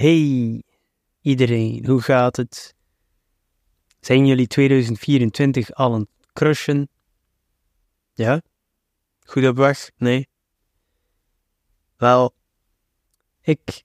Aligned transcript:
Hey 0.00 0.62
iedereen, 1.20 1.86
hoe 1.86 2.00
gaat 2.00 2.36
het? 2.36 2.74
Zijn 4.00 4.26
jullie 4.26 4.46
2024 4.46 5.72
al 5.72 5.94
een 5.94 6.08
crushen? 6.32 6.88
Ja? 8.12 8.42
Goed 9.24 9.46
op 9.46 9.56
weg? 9.56 9.90
Nee? 9.96 10.28
Wel, 11.96 12.34
ik 13.40 13.84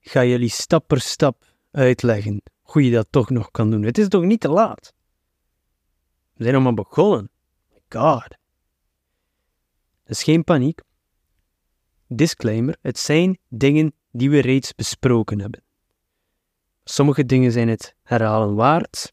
ga 0.00 0.24
jullie 0.24 0.48
stap 0.48 0.86
per 0.86 1.00
stap 1.00 1.44
uitleggen 1.70 2.42
hoe 2.62 2.84
je 2.84 2.90
dat 2.90 3.06
toch 3.10 3.30
nog 3.30 3.50
kan 3.50 3.70
doen. 3.70 3.82
Het 3.82 3.98
is 3.98 4.08
toch 4.08 4.24
niet 4.24 4.40
te 4.40 4.48
laat? 4.48 4.94
We 6.32 6.44
zijn 6.44 6.62
maar 6.62 6.74
begonnen. 6.74 7.30
My 7.72 7.80
god. 7.88 8.36
Dus 10.04 10.22
geen 10.22 10.44
paniek. 10.44 10.80
Disclaimer: 12.06 12.76
het 12.80 12.98
zijn 12.98 13.38
dingen 13.48 13.94
die 14.16 14.30
we 14.30 14.40
reeds 14.40 14.74
besproken 14.74 15.40
hebben. 15.40 15.62
Sommige 16.84 17.26
dingen 17.26 17.52
zijn 17.52 17.68
het 17.68 17.94
herhalen 18.02 18.54
waard, 18.54 19.12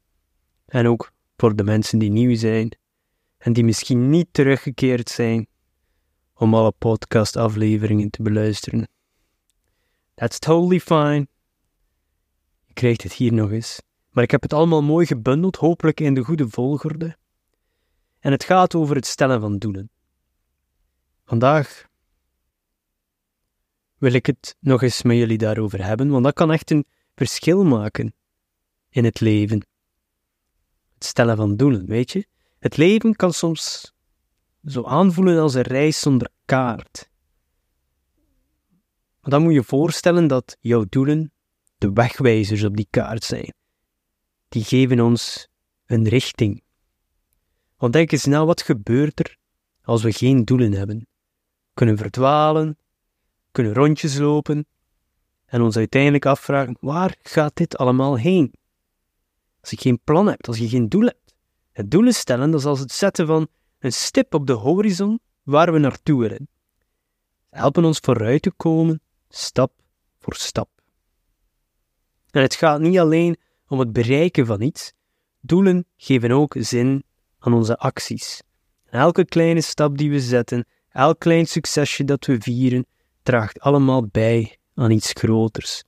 en 0.65 0.87
ook 0.87 1.11
voor 1.37 1.55
de 1.55 1.63
mensen 1.63 1.99
die 1.99 2.09
nieuw 2.09 2.35
zijn 2.35 2.77
en 3.37 3.53
die 3.53 3.63
misschien 3.63 4.09
niet 4.09 4.27
teruggekeerd 4.31 5.09
zijn 5.09 5.47
om 6.33 6.53
alle 6.53 6.71
podcastafleveringen 6.71 8.09
te 8.09 8.21
beluisteren. 8.21 8.87
That's 10.13 10.39
totally 10.39 10.79
fine. 10.79 11.27
Je 12.65 12.73
krijgt 12.73 13.03
het 13.03 13.13
hier 13.13 13.33
nog 13.33 13.51
eens. 13.51 13.81
Maar 14.09 14.23
ik 14.23 14.31
heb 14.31 14.41
het 14.41 14.53
allemaal 14.53 14.83
mooi 14.83 15.05
gebundeld, 15.05 15.55
hopelijk 15.55 15.99
in 15.99 16.13
de 16.13 16.23
goede 16.23 16.49
volgorde. 16.49 17.17
En 18.19 18.31
het 18.31 18.43
gaat 18.43 18.75
over 18.75 18.95
het 18.95 19.05
stellen 19.05 19.41
van 19.41 19.57
doelen. 19.57 19.89
Vandaag 21.25 21.89
wil 24.01 24.13
ik 24.13 24.25
het 24.25 24.55
nog 24.59 24.81
eens 24.81 25.01
met 25.01 25.17
jullie 25.17 25.37
daarover 25.37 25.85
hebben, 25.85 26.09
want 26.09 26.23
dat 26.23 26.33
kan 26.33 26.51
echt 26.51 26.71
een 26.71 26.85
verschil 27.15 27.63
maken 27.63 28.13
in 28.89 29.03
het 29.03 29.19
leven. 29.19 29.65
Het 30.93 31.03
stellen 31.03 31.35
van 31.35 31.55
doelen, 31.55 31.85
weet 31.85 32.11
je? 32.11 32.27
Het 32.59 32.77
leven 32.77 33.15
kan 33.15 33.33
soms 33.33 33.93
zo 34.65 34.83
aanvoelen 34.83 35.39
als 35.39 35.53
een 35.53 35.61
reis 35.61 35.99
zonder 35.99 36.29
kaart. 36.45 37.09
Maar 39.21 39.31
dan 39.31 39.41
moet 39.41 39.53
je 39.53 39.63
voorstellen 39.63 40.27
dat 40.27 40.57
jouw 40.59 40.85
doelen 40.89 41.31
de 41.77 41.93
wegwijzers 41.93 42.63
op 42.63 42.75
die 42.75 42.87
kaart 42.89 43.23
zijn. 43.23 43.53
Die 44.49 44.63
geven 44.63 44.99
ons 44.99 45.47
een 45.85 46.07
richting. 46.07 46.63
Want 47.77 47.93
denk 47.93 48.11
eens 48.11 48.25
na, 48.25 48.45
wat 48.45 48.61
gebeurt 48.61 49.19
er 49.19 49.37
als 49.81 50.03
we 50.03 50.11
geen 50.11 50.45
doelen 50.45 50.71
hebben? 50.71 51.07
Kunnen 51.73 51.97
verdwalen, 51.97 52.77
kunnen 53.51 53.73
rondjes 53.73 54.17
lopen 54.17 54.65
en 55.45 55.61
ons 55.61 55.77
uiteindelijk 55.77 56.25
afvragen: 56.25 56.77
waar 56.79 57.15
gaat 57.21 57.55
dit 57.55 57.77
allemaal 57.77 58.17
heen? 58.17 58.53
Als 59.61 59.69
je 59.69 59.77
geen 59.77 59.99
plan 60.03 60.27
hebt, 60.27 60.47
als 60.47 60.57
je 60.57 60.69
geen 60.69 60.89
doel 60.89 61.05
hebt. 61.05 61.35
Het 61.71 61.91
doelen 61.91 62.13
stellen, 62.13 62.51
dat 62.51 62.59
is 62.59 62.65
als 62.65 62.79
het 62.79 62.91
zetten 62.91 63.27
van 63.27 63.47
een 63.79 63.93
stip 63.93 64.33
op 64.33 64.47
de 64.47 64.53
horizon 64.53 65.19
waar 65.43 65.73
we 65.73 65.79
naartoe 65.79 66.19
willen. 66.19 66.47
Ze 67.49 67.57
helpen 67.57 67.85
ons 67.85 67.99
vooruit 67.99 68.41
te 68.41 68.51
komen, 68.51 69.01
stap 69.29 69.73
voor 70.19 70.35
stap. 70.35 70.69
En 72.29 72.41
het 72.41 72.55
gaat 72.55 72.79
niet 72.79 72.99
alleen 72.99 73.37
om 73.67 73.79
het 73.79 73.93
bereiken 73.93 74.45
van 74.45 74.61
iets, 74.61 74.93
doelen 75.39 75.85
geven 75.97 76.31
ook 76.31 76.55
zin 76.59 77.03
aan 77.39 77.53
onze 77.53 77.77
acties. 77.77 78.41
En 78.85 78.99
elke 78.99 79.25
kleine 79.25 79.61
stap 79.61 79.97
die 79.97 80.09
we 80.09 80.19
zetten, 80.19 80.65
elk 80.89 81.19
klein 81.19 81.47
succesje 81.47 82.03
dat 82.03 82.25
we 82.25 82.41
vieren, 82.41 82.85
draagt 83.23 83.59
allemaal 83.59 84.07
bij 84.07 84.57
aan 84.73 84.91
iets 84.91 85.11
groters. 85.11 85.83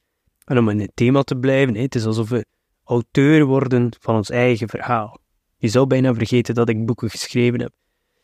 En 0.45 0.57
om 0.57 0.69
in 0.69 0.79
het 0.79 0.91
thema 0.93 1.21
te 1.21 1.35
blijven, 1.35 1.75
het 1.75 1.95
is 1.95 2.05
alsof 2.05 2.29
we 2.29 2.45
auteur 2.83 3.45
worden 3.45 3.95
van 3.99 4.15
ons 4.15 4.29
eigen 4.29 4.69
verhaal. 4.69 5.19
Je 5.57 5.67
zou 5.67 5.87
bijna 5.87 6.13
vergeten 6.13 6.55
dat 6.55 6.69
ik 6.69 6.85
boeken 6.85 7.09
geschreven 7.09 7.59
heb. 7.59 7.73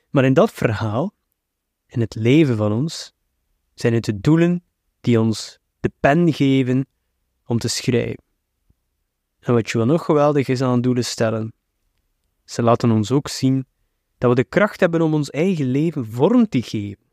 Maar 0.10 0.26
in 0.26 0.34
dat 0.34 0.52
verhaal, 0.52 1.14
in 1.88 2.00
het 2.00 2.16
leven 2.16 2.58
van 2.58 2.72
ons, 2.72 3.14
zijn 3.74 3.94
het 3.94 4.04
de 4.04 4.20
doelen 4.20 4.64
die 5.02 5.20
ons 5.20 5.60
de 5.80 5.92
pen 6.00 6.34
geven 6.34 6.88
om 7.46 7.60
te 7.60 7.68
schrijven. 7.68 8.24
En 9.40 9.54
wat 9.54 9.70
je 9.70 9.78
wel 9.78 9.88
nog 9.88 10.06
geweldig 10.06 10.48
is 10.48 10.62
aan 10.62 10.82
doelen 10.82 11.06
stellen, 11.06 11.54
ze 12.46 12.62
laten 12.62 12.92
ons 12.92 13.12
ook 13.12 13.28
zien 13.28 13.66
dat 14.18 14.30
we 14.30 14.36
de 14.36 14.44
kracht 14.44 14.80
hebben 14.80 15.02
om 15.02 15.14
ons 15.14 15.30
eigen 15.30 15.66
leven 15.66 16.06
vorm 16.06 16.50
te 16.50 16.62
geven. 16.62 17.09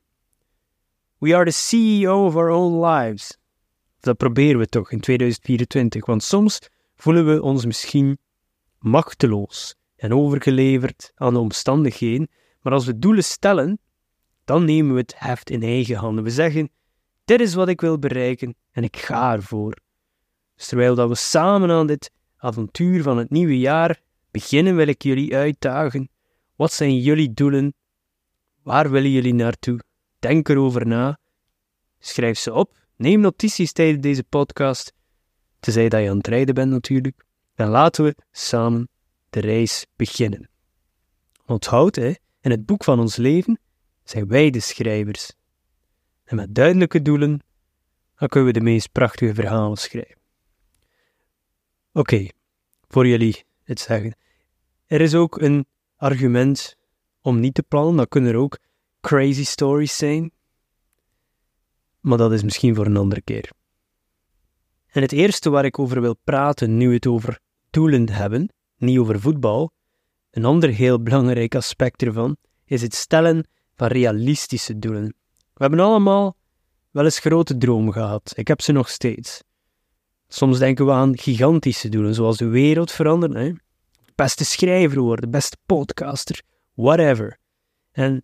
We 1.18 1.34
are 1.34 1.44
the 1.44 1.52
CEO 1.52 2.26
of 2.26 2.36
our 2.36 2.50
own 2.50 2.84
lives. 2.84 3.38
Dat 4.00 4.16
proberen 4.16 4.58
we 4.58 4.66
toch 4.66 4.92
in 4.92 5.00
2024, 5.00 6.06
want 6.06 6.22
soms 6.22 6.58
voelen 6.96 7.26
we 7.26 7.42
ons 7.42 7.64
misschien 7.64 8.18
machteloos 8.78 9.74
en 9.96 10.12
overgeleverd 10.12 11.12
aan 11.14 11.32
de 11.32 11.38
omstandigheden, 11.38 12.28
maar 12.60 12.72
als 12.72 12.86
we 12.86 12.98
doelen 12.98 13.24
stellen, 13.24 13.78
dan 14.44 14.64
nemen 14.64 14.94
we 14.94 15.00
het 15.00 15.14
heft 15.16 15.50
in 15.50 15.62
eigen 15.62 15.96
handen. 15.96 16.24
We 16.24 16.30
zeggen: 16.30 16.70
Dit 17.24 17.40
is 17.40 17.54
wat 17.54 17.68
ik 17.68 17.80
wil 17.80 17.98
bereiken 17.98 18.54
en 18.70 18.82
ik 18.82 18.96
ga 18.96 19.32
ervoor. 19.32 19.76
Dus 20.56 20.66
terwijl 20.66 20.94
dat 20.94 21.08
we 21.08 21.14
samen 21.14 21.70
aan 21.70 21.86
dit 21.86 22.10
avontuur 22.36 23.02
van 23.02 23.18
het 23.18 23.30
nieuwe 23.30 23.58
jaar 23.58 24.00
beginnen, 24.30 24.76
wil 24.76 24.86
ik 24.86 25.02
jullie 25.02 25.36
uitdagen. 25.36 26.10
Wat 26.56 26.72
zijn 26.72 26.98
jullie 26.98 27.32
doelen? 27.32 27.74
Waar 28.62 28.90
willen 28.90 29.10
jullie 29.10 29.34
naartoe? 29.34 29.80
Denk 30.26 30.48
erover 30.48 30.86
na. 30.86 31.18
Schrijf 31.98 32.38
ze 32.38 32.52
op. 32.52 32.76
Neem 32.96 33.20
notities 33.20 33.72
tijdens 33.72 34.02
deze 34.02 34.24
podcast. 34.24 34.92
Tenzij 35.60 35.88
dat 35.88 36.02
je 36.02 36.10
aan 36.10 36.16
het 36.16 36.26
rijden 36.26 36.54
bent 36.54 36.70
natuurlijk. 36.70 37.24
En 37.54 37.68
laten 37.68 38.04
we 38.04 38.14
samen 38.30 38.88
de 39.30 39.40
reis 39.40 39.86
beginnen. 39.96 40.48
Onthoud, 41.44 41.96
hè, 41.96 42.12
in 42.40 42.50
het 42.50 42.66
boek 42.66 42.84
van 42.84 43.00
ons 43.00 43.16
leven 43.16 43.58
zijn 44.04 44.28
wij 44.28 44.50
de 44.50 44.60
schrijvers. 44.60 45.32
En 46.24 46.36
met 46.36 46.54
duidelijke 46.54 47.02
doelen, 47.02 47.40
dan 48.16 48.28
kunnen 48.28 48.52
we 48.52 48.58
de 48.58 48.64
meest 48.64 48.92
prachtige 48.92 49.34
verhalen 49.34 49.76
schrijven. 49.76 50.18
Oké, 51.92 52.28
voor 52.88 53.06
jullie 53.06 53.44
het 53.64 53.80
zeggen. 53.80 54.16
Er 54.86 55.00
is 55.00 55.14
ook 55.14 55.40
een 55.40 55.66
argument 55.96 56.76
om 57.20 57.40
niet 57.40 57.54
te 57.54 57.62
plannen. 57.62 57.96
Dat 57.96 58.08
kunnen 58.08 58.30
er 58.30 58.38
ook 58.38 58.58
crazy 59.06 59.44
stories 59.44 59.96
zijn. 59.96 60.32
Maar 62.00 62.18
dat 62.18 62.32
is 62.32 62.42
misschien 62.42 62.74
voor 62.74 62.86
een 62.86 62.96
andere 62.96 63.20
keer. 63.20 63.50
En 64.86 65.02
het 65.02 65.12
eerste 65.12 65.50
waar 65.50 65.64
ik 65.64 65.78
over 65.78 66.00
wil 66.00 66.16
praten, 66.24 66.76
nu 66.76 66.88
we 66.88 66.94
het 66.94 67.06
over 67.06 67.40
doelen 67.70 68.08
hebben, 68.08 68.48
niet 68.76 68.98
over 68.98 69.20
voetbal, 69.20 69.72
een 70.30 70.44
ander 70.44 70.70
heel 70.70 71.02
belangrijk 71.02 71.54
aspect 71.54 72.02
ervan, 72.02 72.36
is 72.64 72.82
het 72.82 72.94
stellen 72.94 73.48
van 73.74 73.88
realistische 73.88 74.78
doelen. 74.78 75.14
We 75.36 75.62
hebben 75.62 75.80
allemaal 75.80 76.36
wel 76.90 77.04
eens 77.04 77.18
grote 77.18 77.56
dromen 77.56 77.92
gehad. 77.92 78.32
Ik 78.34 78.48
heb 78.48 78.60
ze 78.60 78.72
nog 78.72 78.88
steeds. 78.88 79.42
Soms 80.28 80.58
denken 80.58 80.86
we 80.86 80.92
aan 80.92 81.18
gigantische 81.18 81.88
doelen, 81.88 82.14
zoals 82.14 82.36
de 82.36 82.48
wereld 82.48 82.92
veranderen, 82.92 83.62
beste 84.14 84.44
schrijver 84.44 85.00
worden, 85.00 85.30
beste 85.30 85.56
podcaster, 85.66 86.42
whatever. 86.74 87.38
En 87.92 88.22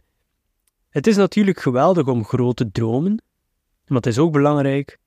het 0.92 1.06
is 1.06 1.16
natuurlijk 1.16 1.60
geweldig 1.60 2.06
om 2.06 2.24
grote 2.24 2.70
dromen, 2.70 3.22
maar 3.86 3.96
het 3.96 4.06
is 4.06 4.18
ook 4.18 4.32
belangrijk 4.32 4.98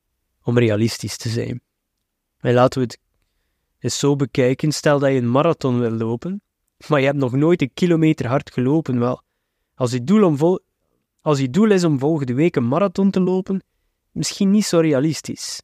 om 0.43 0.57
realistisch 0.57 1.17
te 1.17 1.29
zijn. 1.29 1.61
En 2.37 2.53
laten 2.53 2.79
we 2.79 2.85
het 2.85 2.99
eens 3.79 3.99
zo 3.99 4.15
bekijken. 4.15 4.71
Stel 4.71 4.99
dat 4.99 5.11
je 5.11 5.17
een 5.17 5.31
marathon 5.31 5.79
wil 5.79 5.91
lopen, 5.91 6.41
maar 6.87 6.99
je 6.99 7.05
hebt 7.05 7.17
nog 7.17 7.31
nooit 7.31 7.61
een 7.61 7.73
kilometer 7.73 8.27
hard 8.27 8.51
gelopen. 8.51 8.99
Wel, 8.99 9.21
als 9.75 9.91
je 9.91 10.03
doel, 10.03 10.23
om 10.23 10.37
vol 10.37 10.59
als 11.21 11.39
je 11.39 11.49
doel 11.49 11.71
is 11.71 11.83
om 11.83 11.99
volgende 11.99 12.33
week 12.33 12.55
een 12.55 12.67
marathon 12.67 13.11
te 13.11 13.19
lopen, 13.19 13.63
misschien 14.11 14.51
niet 14.51 14.65
zo 14.65 14.79
realistisch. 14.79 15.61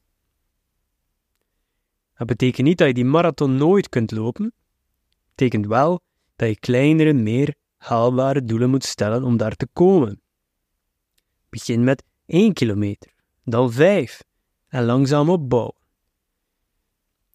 Dat 2.14 2.26
betekent 2.26 2.66
niet 2.66 2.78
dat 2.78 2.86
je 2.86 2.94
die 2.94 3.04
marathon 3.04 3.56
nooit 3.56 3.88
kunt 3.88 4.10
lopen. 4.10 4.44
Het 4.44 5.28
betekent 5.28 5.66
wel 5.66 6.00
dat 6.36 6.48
je 6.48 6.58
kleinere, 6.58 7.12
meer 7.12 7.54
haalbare 7.82 8.44
doelen 8.44 8.70
moet 8.70 8.84
stellen 8.84 9.22
om 9.22 9.36
daar 9.36 9.56
te 9.56 9.68
komen. 9.72 10.20
Begin 11.48 11.84
met 11.84 12.04
1 12.26 12.52
kilometer, 12.52 13.10
dan 13.44 13.72
5 13.72 14.22
en 14.68 14.84
langzaam 14.84 15.30
opbouwen. 15.30 15.74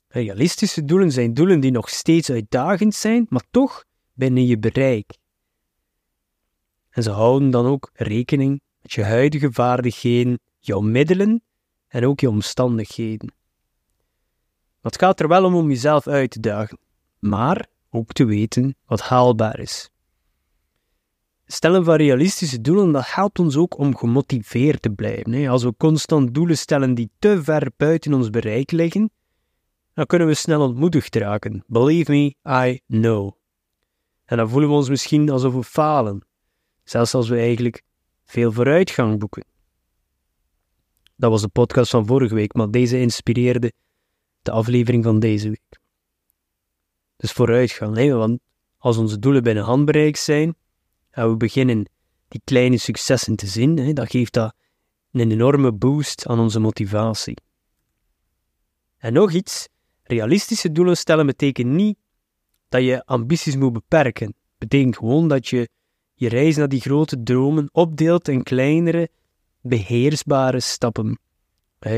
Realistische 0.08 0.86
doelen 0.86 1.12
zijn 1.12 1.34
doelen 1.34 1.60
die 1.60 1.72
nog 1.72 1.90
steeds 1.90 2.30
uitdagend 2.30 2.96
zijn, 2.96 3.26
maar 3.30 3.44
toch 3.52 3.86
binnen 4.14 4.46
je 4.46 4.58
bereik. 4.58 5.18
En 6.90 7.04
ze 7.04 7.12
houden 7.12 7.50
dan 7.50 7.66
ook 7.66 7.90
rekening 7.94 8.62
met 8.82 8.94
je 8.94 9.04
huidige 9.04 9.52
vaardigheden, 9.52 10.40
jouw 10.60 10.80
middelen 10.80 11.42
en 11.88 12.06
ook 12.06 12.20
je 12.20 12.30
omstandigheden. 12.30 13.34
het 14.82 14.98
gaat 14.98 15.20
er 15.20 15.28
wel 15.28 15.46
om 15.46 15.56
om 15.56 15.70
jezelf 15.70 16.08
uit 16.08 16.32
te 16.32 16.40
dagen, 16.40 16.80
maar 17.20 17.68
ook 17.90 18.12
te 18.12 18.26
weten 18.26 18.76
wat 18.86 19.02
haalbaar 19.02 19.60
is. 19.60 19.90
Stellen 21.48 21.84
van 21.84 21.96
realistische 21.96 22.62
doelen, 22.62 22.92
dat 22.92 23.04
helpt 23.06 23.40
ons 23.40 23.58
ook 23.58 23.78
om 23.78 23.98
gemotiveerd 23.98 24.82
te 24.82 24.90
blijven. 24.90 25.48
Als 25.48 25.64
we 25.64 25.74
constant 25.78 26.34
doelen 26.34 26.58
stellen 26.58 26.94
die 26.94 27.10
te 27.20 27.44
ver 27.44 27.72
buiten 27.78 28.14
ons 28.14 28.30
bereik 28.30 28.72
liggen, 28.72 29.12
dan 29.94 30.06
kunnen 30.06 30.28
we 30.28 30.34
snel 30.34 30.62
ontmoedigd 30.62 31.16
raken. 31.16 31.64
Believe 31.68 32.12
me, 32.12 32.36
I 32.66 32.82
know. 32.88 33.32
En 34.26 34.38
dan 34.38 34.50
voelen 34.50 34.70
we 34.70 34.76
ons 34.76 34.90
misschien 34.90 35.30
alsof 35.30 35.54
we 35.54 35.64
falen, 35.64 36.26
zelfs 36.84 37.14
als 37.14 37.30
we 37.30 37.38
eigenlijk 37.38 37.84
veel 38.26 38.52
vooruitgang 38.52 39.20
boeken. 39.20 39.46
Dat 41.16 41.32
was 41.32 41.42
de 41.42 41.48
podcast 41.48 41.92
van 41.92 42.06
vorige 42.06 42.36
week, 42.36 42.54
maar 42.54 42.72
deze 42.72 43.00
inspireerde 43.00 43.72
de 44.42 44.52
aflevering 44.52 45.04
van 45.04 45.20
deze 45.20 45.48
week. 45.48 45.80
Dus 47.18 47.32
vooruitgang, 47.32 47.96
hè? 47.96 48.14
want 48.14 48.40
als 48.78 48.98
onze 48.98 49.20
doelen 49.20 49.44
binnen 49.44 49.64
handbereik 49.64 50.16
zijn 50.16 50.56
en 51.18 51.30
we 51.30 51.38
beginnen 51.38 51.90
die 52.28 52.42
kleine 52.44 52.78
successen 52.78 53.36
te 53.36 53.48
zien, 53.48 53.78
hè, 53.78 53.94
dan 53.94 54.08
geeft 54.08 54.34
dat 54.34 54.56
een 55.12 55.32
enorme 55.32 55.72
boost 55.72 56.28
aan 56.28 56.40
onze 56.40 56.60
motivatie. 56.60 57.38
En 58.98 59.14
nog 59.14 59.32
iets, 59.32 59.68
realistische 60.04 60.72
doelen 60.72 60.98
stellen 60.98 61.26
betekent 61.26 61.68
niet 61.68 61.98
dat 62.70 62.84
je 62.84 63.06
ambities 63.06 63.56
moet 63.56 63.74
beperken. 63.74 64.28
Het 64.28 64.58
betekent 64.58 64.98
gewoon 64.98 65.28
dat 65.28 65.48
je 65.48 65.70
je 66.14 66.30
reis 66.30 66.56
naar 66.56 66.70
die 66.70 66.82
grote 66.82 67.24
dromen 67.24 67.70
opdeelt 67.72 68.28
in 68.28 68.44
kleinere, 68.44 69.10
beheersbare 69.62 70.60
stappen. 70.60 71.20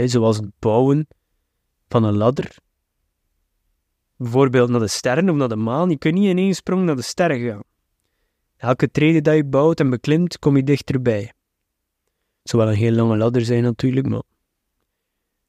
zoals 0.06 0.38
het 0.38 0.52
bouwen 0.60 1.08
van 1.88 2.04
een 2.04 2.18
ladder. 2.18 2.56
Bijvoorbeeld 4.16 4.70
naar 4.70 4.80
de 4.80 4.88
sterren 4.88 5.30
of 5.30 5.36
naar 5.36 5.50
de 5.50 5.56
maan. 5.56 5.90
Je 5.90 5.98
kunt 5.98 6.14
niet 6.14 6.30
in 6.30 6.38
één 6.38 6.56
sprong 6.56 6.86
naar 6.86 6.96
de 6.96 7.02
sterren 7.02 7.40
gaan. 7.40 7.69
Elke 8.60 8.92
trede 8.92 9.22
dat 9.22 9.36
je 9.36 9.44
bouwt 9.44 9.80
en 9.80 9.90
beklimt, 9.90 10.40
kom 10.40 10.56
je 10.56 10.64
dichterbij. 10.64 11.22
Het 12.42 12.50
zou 12.50 12.64
wel 12.64 12.72
een 12.72 12.78
heel 12.78 12.92
lange 12.92 13.18
ladder 13.18 13.46
zijn 13.46 13.64
natuurlijk, 13.64 14.08
maar 14.08 14.22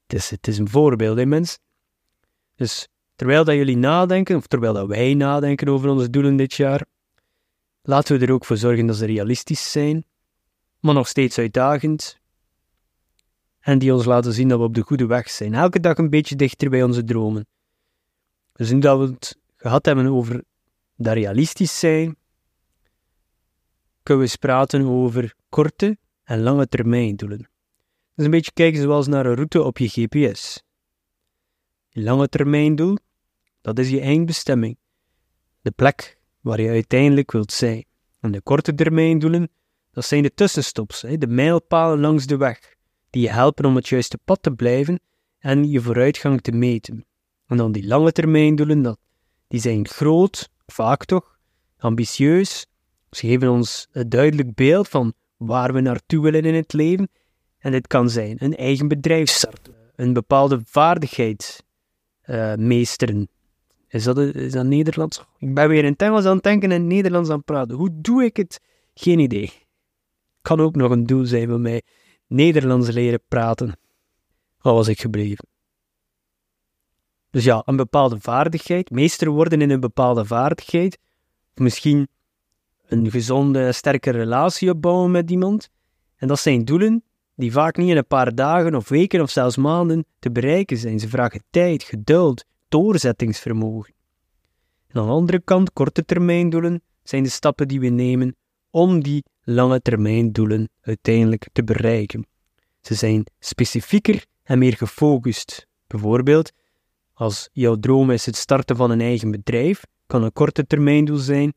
het 0.07 0.13
is, 0.13 0.31
het 0.31 0.47
is 0.47 0.59
een 0.59 0.69
voorbeeld, 0.69 1.19
hè 1.19 1.27
mensen. 1.27 1.59
Dus 2.57 2.89
terwijl 3.15 3.45
dat 3.45 3.55
jullie 3.55 3.77
nadenken, 3.77 4.37
of 4.37 4.47
terwijl 4.47 4.73
dat 4.73 4.87
wij 4.87 5.15
nadenken 5.15 5.69
over 5.69 5.89
onze 5.89 6.11
doelen 6.11 6.37
dit 6.37 6.55
jaar, 6.55 6.85
laten 7.83 8.19
we 8.19 8.27
er 8.27 8.33
ook 8.33 8.45
voor 8.45 8.57
zorgen 8.57 8.87
dat 8.87 8.97
ze 8.97 9.07
realistisch 9.07 9.73
zijn, 9.73 10.05
maar 10.81 10.95
nog 10.95 11.09
steeds 11.09 11.39
uitdagend. 11.39 12.19
En 13.61 13.79
die 13.79 13.95
ons 13.95 14.05
laten 14.05 14.33
zien 14.33 14.49
dat 14.49 14.59
we 14.59 14.65
op 14.65 14.75
de 14.75 14.83
goede 14.83 15.07
weg 15.07 15.31
zijn. 15.31 15.55
Elke 15.55 15.81
dag 15.81 15.99
een 15.99 16.11
beetje 16.11 16.37
dichter 16.37 16.71
bij 16.71 16.83
onze 16.83 17.05
dromen. 17.05 17.47
Dus 18.53 18.71
nu 18.71 18.79
dat 18.79 18.99
we 18.99 19.05
het 19.05 19.39
gehad 19.57 19.87
hebben 19.87 20.07
over 20.07 20.45
dat 20.97 21.15
realistisch 21.15 21.79
zijn, 21.79 22.17
kunnen 24.11 24.29
we 24.29 24.39
praten 24.39 24.87
over 24.87 25.35
korte 25.49 25.99
en 26.25 26.41
lange 26.41 26.69
termijn 26.69 27.17
doelen. 27.17 27.49
Dus 28.15 28.25
een 28.25 28.31
beetje 28.31 28.53
kijken 28.53 28.81
zoals 28.81 29.07
naar 29.07 29.27
een 29.27 29.35
route 29.35 29.63
op 29.63 29.79
je 29.79 29.89
GPS. 29.89 30.63
Je 31.89 32.03
lange 32.03 32.29
termijn 32.29 32.77
doel, 32.77 32.97
dat 33.61 33.79
is 33.79 33.91
je 33.91 34.01
eindbestemming. 34.01 34.79
De 35.63 35.71
plek 35.71 36.19
waar 36.41 36.61
je 36.61 36.69
uiteindelijk 36.69 37.33
wilt 37.33 37.53
zijn. 37.53 37.85
En 38.21 38.33
de 38.33 38.41
korte 38.41 38.75
termijn 38.75 39.19
doelen, 39.19 39.51
dat 39.91 40.05
zijn 40.05 40.23
de 40.23 40.35
tussenstops, 40.35 41.01
de 41.01 41.27
mijlpalen 41.27 42.01
langs 42.01 42.27
de 42.27 42.37
weg, 42.37 42.75
die 43.11 43.23
je 43.23 43.31
helpen 43.31 43.65
om 43.65 43.77
het 43.77 43.89
juiste 43.89 44.19
pad 44.25 44.43
te 44.43 44.51
blijven 44.51 45.01
en 45.39 45.71
je 45.71 45.81
vooruitgang 45.81 46.41
te 46.41 46.53
meten. 46.53 47.07
En 47.47 47.57
dan 47.57 47.73
die 47.73 47.87
lange 47.87 48.13
termijn 48.13 48.57
doelen, 48.57 48.83
dat, 48.83 48.99
die 49.49 49.61
zijn 49.61 49.89
groot, 49.89 50.49
vaak 50.67 51.05
toch, 51.05 51.39
ambitieus. 51.79 52.69
Ze 53.11 53.27
geven 53.27 53.51
ons 53.51 53.89
een 53.93 54.09
duidelijk 54.09 54.55
beeld 54.55 54.89
van 54.89 55.13
waar 55.37 55.73
we 55.73 55.81
naartoe 55.81 56.23
willen 56.23 56.45
in 56.45 56.55
het 56.55 56.73
leven. 56.73 57.11
En 57.59 57.73
dit 57.73 57.87
kan 57.87 58.11
zijn 58.11 58.37
een 58.39 58.57
eigen 58.57 58.89
bedrijf 58.89 59.29
starten, 59.29 59.75
een 59.97 60.13
bepaalde 60.13 60.61
vaardigheid 60.65 61.65
uh, 62.25 62.55
meesteren. 62.55 63.29
Is 63.89 64.05
dat, 64.05 64.19
is 64.19 64.53
dat 64.53 64.65
Nederlands? 64.65 65.25
Ik 65.39 65.55
ben 65.55 65.69
weer 65.69 65.85
in 65.85 65.93
het 65.93 66.03
Engels 66.03 66.25
aan 66.25 66.35
het 66.35 66.43
denken 66.43 66.73
en 66.73 66.87
Nederlands 66.87 67.31
aan 67.31 67.37
het 67.37 67.45
praten. 67.45 67.77
Hoe 67.77 68.01
doe 68.01 68.25
ik 68.25 68.37
het? 68.37 68.61
Geen 68.95 69.19
idee. 69.19 69.53
Kan 70.43 70.61
ook 70.61 70.77
nog 70.77 70.91
een 70.91 71.07
doel 71.07 71.25
zijn 71.25 71.49
voor 71.49 71.61
mij. 71.61 71.83
Nederlands 72.27 72.91
leren 72.91 73.23
praten. 73.29 73.79
Waar 74.61 74.75
was 74.75 74.89
ik 74.89 75.01
gebleven? 75.01 75.47
Dus 77.31 77.45
ja, 77.45 77.63
een 77.65 77.77
bepaalde 77.77 78.21
vaardigheid, 78.21 78.91
meester 78.91 79.29
worden 79.29 79.61
in 79.61 79.71
een 79.71 79.81
bepaalde 79.81 80.25
vaardigheid, 80.25 80.99
of 81.55 81.59
misschien 81.59 82.09
een 82.91 83.11
gezonde, 83.11 83.73
sterke 83.73 84.11
relatie 84.11 84.71
opbouwen 84.71 85.11
met 85.11 85.31
iemand. 85.31 85.71
En 86.17 86.29
dat 86.29 86.39
zijn 86.39 86.65
doelen 86.65 87.05
die 87.35 87.53
vaak 87.53 87.77
niet 87.77 87.89
in 87.89 87.97
een 87.97 88.07
paar 88.07 88.35
dagen 88.35 88.75
of 88.75 88.89
weken 88.89 89.21
of 89.21 89.31
zelfs 89.31 89.57
maanden 89.57 90.05
te 90.19 90.31
bereiken 90.31 90.77
zijn. 90.77 90.99
Ze 90.99 91.09
vragen 91.09 91.43
tijd, 91.51 91.83
geduld, 91.83 92.45
doorzettingsvermogen. 92.69 93.95
En 94.87 95.01
aan 95.01 95.07
de 95.07 95.13
andere 95.13 95.41
kant, 95.41 95.73
korte 95.73 96.05
termijn 96.05 96.51
doelen 96.51 96.83
zijn 97.03 97.23
de 97.23 97.29
stappen 97.29 97.69
die 97.69 97.81
we 97.81 97.89
nemen 97.89 98.37
om 98.71 99.03
die 99.03 99.25
lange 99.43 99.81
termijn 99.81 100.33
doelen 100.33 100.69
uiteindelijk 100.81 101.49
te 101.53 101.65
bereiken. 101.65 102.27
Ze 102.81 102.95
zijn 102.95 103.27
specifieker 103.39 104.25
en 104.43 104.59
meer 104.59 104.77
gefocust. 104.77 105.67
Bijvoorbeeld, 105.87 106.53
als 107.13 107.49
jouw 107.53 107.77
droom 107.77 108.11
is 108.11 108.27
het 108.27 108.37
starten 108.37 108.77
van 108.77 108.91
een 108.91 109.01
eigen 109.01 109.31
bedrijf, 109.31 109.85
kan 110.07 110.23
een 110.23 110.33
korte 110.33 110.67
termijndoel 110.67 111.17
zijn 111.17 111.53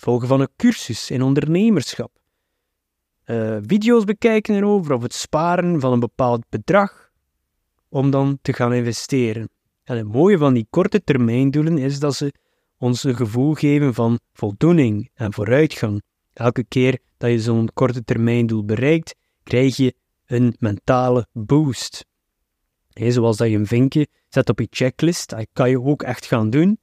volgen 0.00 0.28
van 0.28 0.40
een 0.40 0.48
cursus 0.56 1.10
in 1.10 1.22
ondernemerschap. 1.22 2.10
Uh, 3.26 3.56
video's 3.66 4.04
bekijken 4.04 4.54
erover 4.54 4.94
of 4.94 5.02
het 5.02 5.14
sparen 5.14 5.80
van 5.80 5.92
een 5.92 6.00
bepaald 6.00 6.44
bedrag 6.48 7.10
om 7.88 8.10
dan 8.10 8.38
te 8.42 8.52
gaan 8.52 8.72
investeren. 8.72 9.50
En 9.84 9.96
het 9.96 10.12
mooie 10.12 10.38
van 10.38 10.54
die 10.54 10.66
korte 10.70 11.04
termijndoelen 11.04 11.78
is 11.78 11.98
dat 11.98 12.14
ze 12.14 12.32
ons 12.78 13.04
een 13.04 13.16
gevoel 13.16 13.54
geven 13.54 13.94
van 13.94 14.18
voldoening 14.32 15.10
en 15.14 15.32
vooruitgang. 15.32 16.02
Elke 16.32 16.64
keer 16.64 16.98
dat 17.16 17.30
je 17.30 17.40
zo'n 17.40 17.70
korte 17.74 18.04
termijndoel 18.04 18.64
bereikt, 18.64 19.14
krijg 19.42 19.76
je 19.76 19.94
een 20.26 20.56
mentale 20.58 21.26
boost. 21.32 22.06
zoals 22.88 23.36
dat 23.36 23.48
je 23.48 23.56
een 23.56 23.66
vinkje 23.66 24.06
zet 24.28 24.48
op 24.48 24.58
je 24.58 24.66
checklist, 24.70 25.30
dat 25.30 25.46
kan 25.52 25.70
je 25.70 25.82
ook 25.82 26.02
echt 26.02 26.26
gaan 26.26 26.50
doen. 26.50 26.78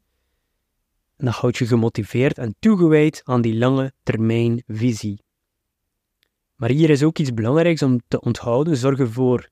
En 1.18 1.26
dat 1.26 1.34
houdt 1.34 1.58
je 1.58 1.68
gemotiveerd 1.68 2.38
en 2.38 2.56
toegewijd 2.60 3.22
aan 3.24 3.42
die 3.42 3.58
lange 3.58 3.94
termijn 4.04 4.64
visie. 4.68 5.24
Maar 6.56 6.70
hier 6.70 6.90
is 6.90 7.04
ook 7.04 7.18
iets 7.18 7.34
belangrijks 7.34 7.82
om 7.82 8.02
te 8.08 8.22
onthouden. 8.22 8.78
Zorg 8.78 9.00
ervoor 9.00 9.50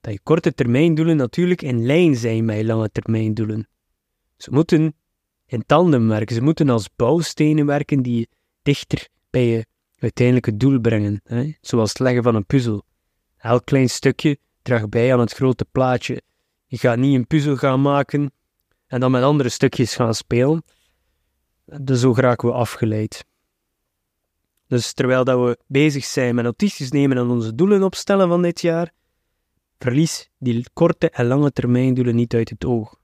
dat 0.00 0.12
je 0.12 0.20
korte 0.22 0.54
termijndoelen 0.54 1.16
natuurlijk 1.16 1.62
in 1.62 1.86
lijn 1.86 2.16
zijn 2.16 2.44
met 2.44 2.56
je 2.56 2.64
lange 2.64 2.90
termijndoelen. 2.90 3.68
Ze 4.36 4.50
moeten 4.50 4.94
in 5.46 5.66
tandem 5.66 6.08
werken, 6.08 6.34
ze 6.34 6.42
moeten 6.42 6.68
als 6.68 6.88
bouwstenen 6.96 7.66
werken 7.66 8.02
die 8.02 8.18
je 8.18 8.28
dichter 8.62 9.08
bij 9.30 9.46
je 9.46 9.66
uiteindelijke 9.98 10.56
doel 10.56 10.80
brengen, 10.80 11.20
hè? 11.24 11.52
zoals 11.60 11.88
het 11.88 11.98
leggen 11.98 12.22
van 12.22 12.34
een 12.34 12.46
puzzel. 12.46 12.84
Elk 13.36 13.64
klein 13.64 13.88
stukje 13.88 14.38
draagt 14.62 14.90
bij 14.90 15.12
aan 15.12 15.20
het 15.20 15.32
grote 15.32 15.64
plaatje. 15.72 16.22
Je 16.66 16.78
gaat 16.78 16.98
niet 16.98 17.14
een 17.14 17.26
puzzel 17.26 17.56
gaan 17.56 17.80
maken 17.80 18.32
en 18.86 19.00
dan 19.00 19.10
met 19.10 19.22
andere 19.22 19.48
stukjes 19.48 19.94
gaan 19.94 20.14
spelen. 20.14 20.62
Dus 21.66 22.00
zo 22.00 22.12
raken 22.16 22.48
we 22.48 22.54
afgeleid. 22.54 23.24
Dus 24.66 24.92
terwijl 24.92 25.24
dat 25.24 25.38
we 25.38 25.58
bezig 25.66 26.04
zijn 26.04 26.34
met 26.34 26.44
notities 26.44 26.90
nemen 26.90 27.16
en 27.16 27.26
onze 27.28 27.54
doelen 27.54 27.82
opstellen 27.82 28.28
van 28.28 28.42
dit 28.42 28.60
jaar, 28.60 28.92
verlies 29.78 30.30
die 30.38 30.66
korte 30.72 31.10
en 31.10 31.26
lange 31.26 31.52
termijn 31.52 31.94
doelen 31.94 32.14
niet 32.14 32.34
uit 32.34 32.50
het 32.50 32.64
oog. 32.64 32.96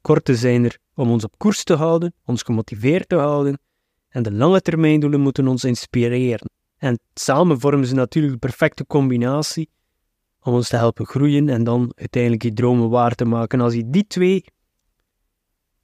Korte 0.00 0.36
zijn 0.36 0.64
er 0.64 0.78
om 0.94 1.10
ons 1.10 1.24
op 1.24 1.38
koers 1.38 1.64
te 1.64 1.74
houden, 1.74 2.14
ons 2.24 2.42
gemotiveerd 2.42 3.08
te 3.08 3.16
houden, 3.16 3.60
en 4.08 4.22
de 4.22 4.32
lange 4.32 4.60
termijn 4.60 5.00
doelen 5.00 5.20
moeten 5.20 5.48
ons 5.48 5.64
inspireren. 5.64 6.50
En 6.76 6.98
samen 7.14 7.60
vormen 7.60 7.86
ze 7.86 7.94
natuurlijk 7.94 8.32
de 8.32 8.38
perfecte 8.38 8.86
combinatie 8.86 9.70
om 10.42 10.54
ons 10.54 10.68
te 10.68 10.76
helpen 10.76 11.06
groeien 11.06 11.48
en 11.48 11.64
dan 11.64 11.92
uiteindelijk 11.94 12.42
je 12.42 12.52
dromen 12.52 12.90
waar 12.90 13.14
te 13.14 13.24
maken. 13.24 13.60
Als 13.60 13.74
je 13.74 13.90
die 13.90 14.06
twee 14.06 14.44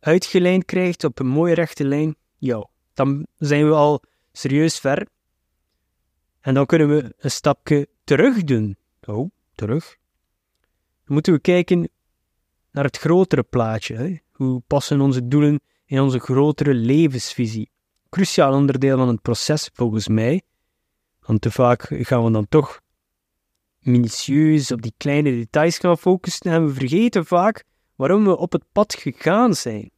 uitgelijnd 0.06 0.64
krijgt 0.64 1.04
op 1.04 1.18
een 1.18 1.26
mooie 1.26 1.54
rechte 1.54 1.84
lijn, 1.84 2.16
ja, 2.38 2.68
dan 2.94 3.26
zijn 3.36 3.66
we 3.68 3.74
al 3.74 4.02
serieus 4.32 4.78
ver. 4.78 5.08
En 6.40 6.54
dan 6.54 6.66
kunnen 6.66 6.88
we 6.88 7.14
een 7.18 7.30
stapje 7.30 7.88
terug 8.04 8.44
doen. 8.44 8.76
Oh, 9.04 9.30
terug. 9.54 9.96
Dan 11.04 11.14
moeten 11.14 11.32
we 11.32 11.40
kijken 11.40 11.88
naar 12.70 12.84
het 12.84 12.96
grotere 12.96 13.42
plaatje. 13.42 13.94
Hè? 13.94 14.16
Hoe 14.32 14.62
passen 14.66 15.00
onze 15.00 15.28
doelen 15.28 15.60
in 15.86 16.00
onze 16.00 16.18
grotere 16.18 16.74
levensvisie? 16.74 17.70
Cruciaal 18.08 18.52
onderdeel 18.52 18.96
van 18.96 19.08
het 19.08 19.22
proces, 19.22 19.70
volgens 19.72 20.08
mij. 20.08 20.42
Want 21.20 21.40
te 21.40 21.50
vaak 21.50 21.88
gaan 21.90 22.24
we 22.24 22.30
dan 22.30 22.48
toch 22.48 22.80
minutieus 23.78 24.70
op 24.70 24.82
die 24.82 24.94
kleine 24.96 25.30
details 25.30 25.78
gaan 25.78 25.98
focussen 25.98 26.52
en 26.52 26.66
we 26.66 26.72
vergeten 26.72 27.26
vaak 27.26 27.64
waarom 27.94 28.24
we 28.24 28.36
op 28.36 28.52
het 28.52 28.64
pad 28.72 28.94
gegaan 28.94 29.54
zijn. 29.54 29.90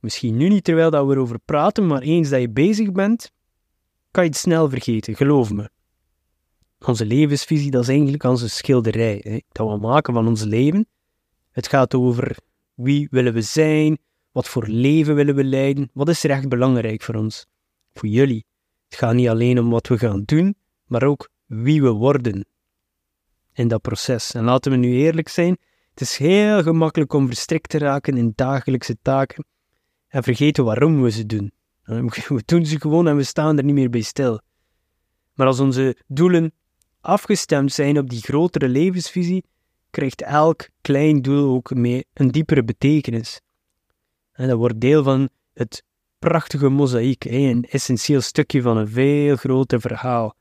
Misschien 0.00 0.36
nu 0.36 0.48
niet 0.48 0.64
terwijl 0.64 0.90
dat 0.90 1.06
we 1.06 1.12
erover 1.12 1.38
praten, 1.38 1.86
maar 1.86 2.02
eens 2.02 2.28
dat 2.28 2.40
je 2.40 2.50
bezig 2.50 2.92
bent, 2.92 3.32
kan 4.10 4.24
je 4.24 4.30
het 4.30 4.38
snel 4.38 4.68
vergeten, 4.68 5.16
geloof 5.16 5.52
me. 5.52 5.70
Onze 6.86 7.06
levensvisie, 7.06 7.70
dat 7.70 7.82
is 7.82 7.88
eigenlijk 7.88 8.22
onze 8.22 8.48
schilderij, 8.48 9.20
hè, 9.22 9.38
dat 9.48 9.68
we 9.68 9.76
maken 9.76 10.14
van 10.14 10.26
ons 10.26 10.44
leven. 10.44 10.86
Het 11.50 11.68
gaat 11.68 11.94
over 11.94 12.36
wie 12.74 13.08
willen 13.10 13.32
we 13.32 13.42
zijn, 13.42 13.98
wat 14.32 14.48
voor 14.48 14.66
leven 14.66 15.14
willen 15.14 15.34
we 15.34 15.44
leiden, 15.44 15.90
wat 15.92 16.08
is 16.08 16.24
er 16.24 16.30
echt 16.30 16.48
belangrijk 16.48 17.02
voor 17.02 17.14
ons, 17.14 17.46
voor 17.92 18.08
jullie. 18.08 18.44
Het 18.88 18.98
gaat 18.98 19.14
niet 19.14 19.28
alleen 19.28 19.58
om 19.58 19.70
wat 19.70 19.86
we 19.86 19.98
gaan 19.98 20.22
doen, 20.24 20.54
maar 20.86 21.02
ook 21.02 21.28
wie 21.46 21.82
we 21.82 21.90
worden 21.90 22.46
in 23.52 23.68
dat 23.68 23.82
proces. 23.82 24.34
En 24.34 24.44
laten 24.44 24.70
we 24.70 24.76
nu 24.76 24.92
eerlijk 24.92 25.28
zijn, 25.28 25.56
het 25.90 26.00
is 26.00 26.16
heel 26.16 26.62
gemakkelijk 26.62 27.12
om 27.12 27.26
verstrikt 27.26 27.70
te 27.70 27.78
raken 27.78 28.16
in 28.16 28.32
dagelijkse 28.34 28.96
taken 29.02 29.44
en 30.10 30.22
vergeten 30.22 30.64
waarom 30.64 31.02
we 31.02 31.10
ze 31.10 31.26
doen. 31.26 31.52
We 32.28 32.42
doen 32.44 32.66
ze 32.66 32.80
gewoon 32.80 33.08
en 33.08 33.16
we 33.16 33.22
staan 33.22 33.58
er 33.58 33.64
niet 33.64 33.74
meer 33.74 33.90
bij 33.90 34.00
stil. 34.00 34.40
Maar 35.34 35.46
als 35.46 35.60
onze 35.60 35.96
doelen 36.06 36.52
afgestemd 37.00 37.72
zijn 37.72 37.98
op 37.98 38.10
die 38.10 38.22
grotere 38.22 38.68
levensvisie, 38.68 39.44
krijgt 39.90 40.22
elk 40.22 40.68
klein 40.80 41.22
doel 41.22 41.54
ook 41.54 41.74
mee 41.74 42.04
een 42.12 42.30
diepere 42.30 42.64
betekenis. 42.64 43.40
En 44.32 44.48
dat 44.48 44.58
wordt 44.58 44.80
deel 44.80 45.02
van 45.02 45.28
het 45.52 45.82
prachtige 46.18 46.68
mozaïek, 46.68 47.24
een 47.24 47.64
essentieel 47.64 48.20
stukje 48.20 48.62
van 48.62 48.76
een 48.76 48.88
veel 48.88 49.36
groter 49.36 49.80
verhaal. 49.80 50.34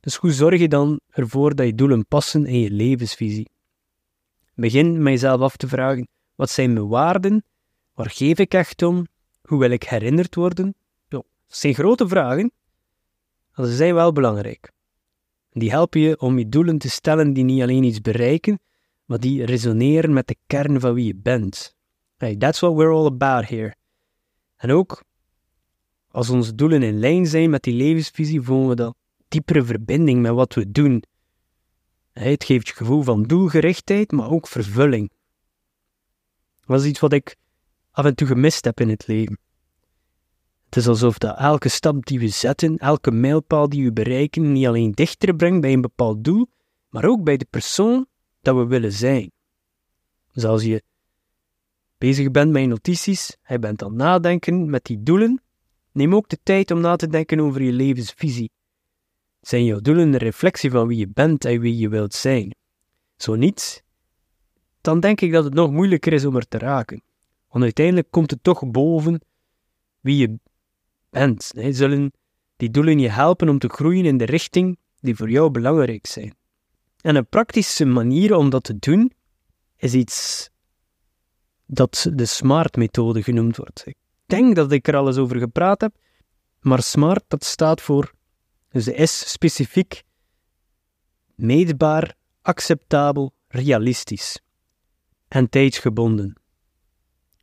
Dus 0.00 0.16
hoe 0.16 0.32
zorg 0.32 0.60
je 0.60 0.68
dan 0.68 1.00
ervoor 1.08 1.54
dat 1.54 1.66
je 1.66 1.74
doelen 1.74 2.06
passen 2.06 2.46
in 2.46 2.58
je 2.58 2.70
levensvisie? 2.70 3.50
Begin 4.54 5.02
met 5.02 5.12
jezelf 5.12 5.40
af 5.40 5.56
te 5.56 5.68
vragen: 5.68 6.08
wat 6.34 6.50
zijn 6.50 6.72
mijn 6.72 6.88
waarden? 6.88 7.44
Waar 7.94 8.10
geef 8.10 8.38
ik 8.38 8.54
echt 8.54 8.82
om? 8.82 9.06
Hoe 9.42 9.58
wil 9.58 9.70
ik 9.70 9.82
herinnerd 9.82 10.34
worden? 10.34 10.74
dat 11.08 11.24
zijn 11.46 11.74
grote 11.74 12.08
vragen, 12.08 12.52
maar 13.54 13.66
ze 13.66 13.76
zijn 13.76 13.94
wel 13.94 14.12
belangrijk. 14.12 14.72
Die 15.50 15.70
helpen 15.70 16.00
je 16.00 16.20
om 16.20 16.38
je 16.38 16.48
doelen 16.48 16.78
te 16.78 16.90
stellen 16.90 17.32
die 17.32 17.44
niet 17.44 17.62
alleen 17.62 17.82
iets 17.82 18.00
bereiken, 18.00 18.60
maar 19.04 19.18
die 19.18 19.44
resoneren 19.44 20.12
met 20.12 20.26
de 20.26 20.36
kern 20.46 20.80
van 20.80 20.94
wie 20.94 21.06
je 21.06 21.16
bent. 21.16 21.74
That's 22.38 22.60
what 22.60 22.74
we're 22.74 22.92
all 22.92 23.06
about 23.06 23.48
here. 23.48 23.74
En 24.56 24.70
ook 24.70 25.02
als 26.08 26.30
onze 26.30 26.54
doelen 26.54 26.82
in 26.82 26.98
lijn 26.98 27.26
zijn 27.26 27.50
met 27.50 27.62
die 27.62 27.74
levensvisie, 27.74 28.40
voelen 28.40 28.68
we 28.68 28.74
dat 28.74 28.94
diepere 29.28 29.64
verbinding 29.64 30.22
met 30.22 30.32
wat 30.32 30.54
we 30.54 30.70
doen. 30.70 31.02
Het 32.12 32.44
geeft 32.44 32.68
je 32.68 32.74
gevoel 32.74 33.02
van 33.02 33.22
doelgerichtheid, 33.22 34.12
maar 34.12 34.30
ook 34.30 34.48
vervulling. 34.48 35.10
Dat 36.66 36.80
is 36.80 36.86
iets 36.86 37.00
wat 37.00 37.12
ik 37.12 37.36
af 37.92 38.04
en 38.04 38.14
toe 38.14 38.26
gemist 38.26 38.64
heb 38.64 38.80
in 38.80 38.88
het 38.88 39.06
leven. 39.06 39.38
Het 40.64 40.76
is 40.76 40.88
alsof 40.88 41.18
dat 41.18 41.38
elke 41.38 41.68
stap 41.68 42.06
die 42.06 42.18
we 42.18 42.28
zetten, 42.28 42.76
elke 42.76 43.10
mijlpaal 43.10 43.68
die 43.68 43.84
we 43.84 43.92
bereiken, 43.92 44.52
niet 44.52 44.66
alleen 44.66 44.92
dichter 44.92 45.36
brengt 45.36 45.60
bij 45.60 45.72
een 45.72 45.80
bepaald 45.80 46.24
doel, 46.24 46.48
maar 46.88 47.04
ook 47.04 47.24
bij 47.24 47.36
de 47.36 47.46
persoon 47.50 48.06
dat 48.40 48.56
we 48.56 48.66
willen 48.66 48.92
zijn. 48.92 49.30
Dus 50.32 50.44
als 50.44 50.64
je 50.64 50.82
bezig 51.98 52.30
bent 52.30 52.50
met 52.50 52.62
je 52.62 52.68
notities, 52.68 53.36
je 53.46 53.58
bent 53.58 53.82
aan 53.82 53.88
het 53.88 53.98
nadenken 53.98 54.70
met 54.70 54.84
die 54.84 55.02
doelen, 55.02 55.42
neem 55.92 56.14
ook 56.14 56.28
de 56.28 56.38
tijd 56.42 56.70
om 56.70 56.80
na 56.80 56.96
te 56.96 57.06
denken 57.06 57.40
over 57.40 57.62
je 57.62 57.72
levensvisie. 57.72 58.50
Zijn 59.40 59.64
jouw 59.64 59.80
doelen 59.80 60.12
een 60.12 60.16
reflectie 60.16 60.70
van 60.70 60.86
wie 60.86 60.98
je 60.98 61.08
bent 61.08 61.44
en 61.44 61.60
wie 61.60 61.76
je 61.76 61.88
wilt 61.88 62.14
zijn? 62.14 62.54
Zo 63.16 63.34
niet, 63.34 63.84
dan 64.80 65.00
denk 65.00 65.20
ik 65.20 65.32
dat 65.32 65.44
het 65.44 65.54
nog 65.54 65.70
moeilijker 65.70 66.12
is 66.12 66.24
om 66.24 66.36
er 66.36 66.48
te 66.48 66.58
raken. 66.58 67.02
Want 67.52 67.64
uiteindelijk 67.64 68.10
komt 68.10 68.30
het 68.30 68.42
toch 68.42 68.70
boven 68.70 69.20
wie 70.00 70.16
je 70.16 70.38
bent. 71.10 71.52
Zullen 71.70 72.12
die 72.56 72.70
doelen 72.70 72.98
je 72.98 73.08
helpen 73.08 73.48
om 73.48 73.58
te 73.58 73.68
groeien 73.68 74.04
in 74.04 74.16
de 74.16 74.24
richting 74.24 74.78
die 75.00 75.16
voor 75.16 75.30
jou 75.30 75.50
belangrijk 75.50 76.06
zijn? 76.06 76.34
En 77.00 77.16
een 77.16 77.26
praktische 77.26 77.84
manier 77.84 78.34
om 78.34 78.50
dat 78.50 78.64
te 78.64 78.78
doen 78.78 79.12
is 79.76 79.94
iets 79.94 80.48
dat 81.66 82.10
de 82.14 82.26
SMART-methode 82.26 83.22
genoemd 83.22 83.56
wordt. 83.56 83.82
Ik 83.86 83.96
denk 84.26 84.56
dat 84.56 84.72
ik 84.72 84.88
er 84.88 84.96
al 84.96 85.06
eens 85.06 85.16
over 85.16 85.38
gepraat 85.38 85.80
heb, 85.80 85.94
maar 86.60 86.82
SMART 86.82 87.24
dat 87.28 87.44
staat 87.44 87.80
voor 87.80 88.12
dus 88.68 88.84
de 88.84 89.06
S 89.06 89.30
specifiek, 89.30 90.02
meetbaar, 91.34 92.14
acceptabel, 92.42 93.32
realistisch 93.48 94.40
en 95.28 95.48
tijdsgebonden. 95.48 96.41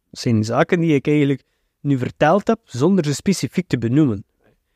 Dat 0.09 0.19
zijn 0.19 0.43
zaken 0.43 0.79
die 0.79 0.93
ik 0.93 1.07
eigenlijk 1.07 1.43
nu 1.79 1.97
verteld 1.97 2.47
heb 2.47 2.59
zonder 2.63 3.05
ze 3.05 3.13
specifiek 3.13 3.67
te 3.67 3.77
benoemen. 3.77 4.25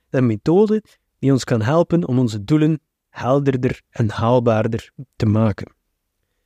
Een 0.10 0.26
methode 0.26 0.84
die 1.20 1.32
ons 1.32 1.44
kan 1.44 1.62
helpen 1.62 2.08
om 2.08 2.20
onze 2.20 2.44
doelen 2.44 2.80
helderder 3.10 3.82
en 3.90 4.10
haalbaarder 4.10 4.92
te 5.16 5.26
maken. 5.26 5.74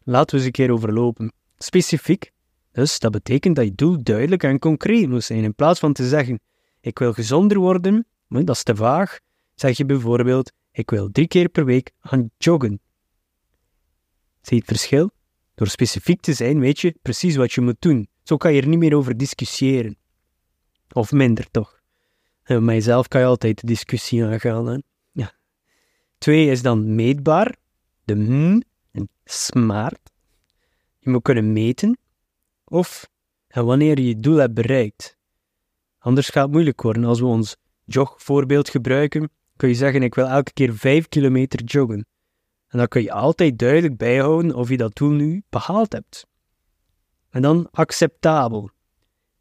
Laten 0.03 0.29
we 0.29 0.36
eens 0.36 0.46
een 0.46 0.51
keer 0.51 0.72
overlopen. 0.72 1.34
Specifiek, 1.58 2.32
dus 2.72 3.00
dat 3.00 3.12
betekent 3.12 3.56
dat 3.56 3.65
je 3.65 3.75
doel 3.75 4.03
duidelijk 4.03 4.44
en 4.44 4.60
concreet 4.60 5.10
moet 5.10 5.24
zijn. 5.24 5.44
In 5.44 5.56
plaats 5.56 5.79
van 5.79 5.94
te 5.94 6.08
zeggen: 6.08 6.39
Ik 6.82 7.00
wil 7.00 7.13
gezonder 7.13 7.58
worden, 7.58 8.06
dat 8.27 8.50
is 8.50 8.63
te 8.63 8.75
vaag, 8.75 9.20
zeg 9.56 9.77
je 9.77 9.86
bijvoorbeeld: 9.86 10.51
Ik 10.72 10.89
wil 10.89 11.12
drie 11.12 11.27
keer 11.27 11.50
per 11.50 11.65
week 11.65 11.91
gaan 12.00 12.29
joggen. 12.38 12.79
Zie 14.41 14.56
je 14.56 14.63
het 14.65 14.65
verschil? 14.65 15.12
Door 15.56 15.67
specifiek 15.67 16.22
te 16.22 16.34
zijn, 16.34 16.60
weet 16.60 16.79
je 16.79 16.96
precies 17.01 17.36
wat 17.36 17.53
je 17.53 17.62
moet 17.62 17.82
doen. 17.82 18.08
Zo 18.28 18.38
kan 18.38 18.54
je 18.54 18.62
er 18.62 18.68
niet 18.68 18.80
meer 18.80 18.96
over 18.96 19.18
discussiëren. 19.18 19.98
Of 20.92 21.12
minder 21.12 21.52
toch. 21.52 21.80
En 22.44 22.56
met 22.56 22.64
mijzelf 22.64 23.08
kan 23.08 23.22
je 23.22 23.28
altijd 23.28 23.60
de 23.60 23.68
discussie 23.68 24.26
aangaan. 24.26 24.68
Hè? 24.68 24.78
Ja. 25.12 25.34
Twee 26.18 26.50
is 26.50 26.62
dan 26.62 26.96
meetbaar. 26.96 27.56
De 28.04 28.16
M 28.16 28.62
en 28.92 29.10
smart. 29.24 30.12
Je 31.00 31.10
moet 31.10 31.22
kunnen 31.22 31.54
meten. 31.54 31.98
Of 32.66 33.10
en 33.48 33.66
wanneer 33.66 34.00
je 34.00 34.08
je 34.08 34.20
doel 34.20 34.38
hebt 34.38 34.54
bereikt. 34.54 35.18
Anders 35.98 36.30
gaat 36.30 36.44
het 36.44 36.52
moeilijk 36.52 36.82
worden. 36.82 37.04
Als 37.04 37.20
we 37.20 37.26
ons 37.26 37.56
jogvoorbeeld 37.86 38.70
gebruiken, 38.70 39.30
kun 39.56 39.70
je 39.70 39.76
zeggen: 39.76 40.04
Ik 40.04 40.16
wil 40.16 40.28
elke 40.28 40.54
keer 40.54 40.74
5 40.74 41.08
kilometer 41.08 41.64
joggen. 41.64 42.06
En 42.68 42.78
dan 42.78 42.88
kun 42.88 43.02
je 43.02 43.12
altijd 43.12 43.60
duidelijk 43.60 43.98
bijhouden 43.98 44.56
of 44.56 44.70
je 44.70 44.78
dat 44.78 44.96
doel 44.96 45.12
nu 45.12 45.44
behaald 45.50 45.94
hebt. 45.94 46.26
En 47.30 47.42
dan 47.42 47.68
acceptabel. 47.72 48.70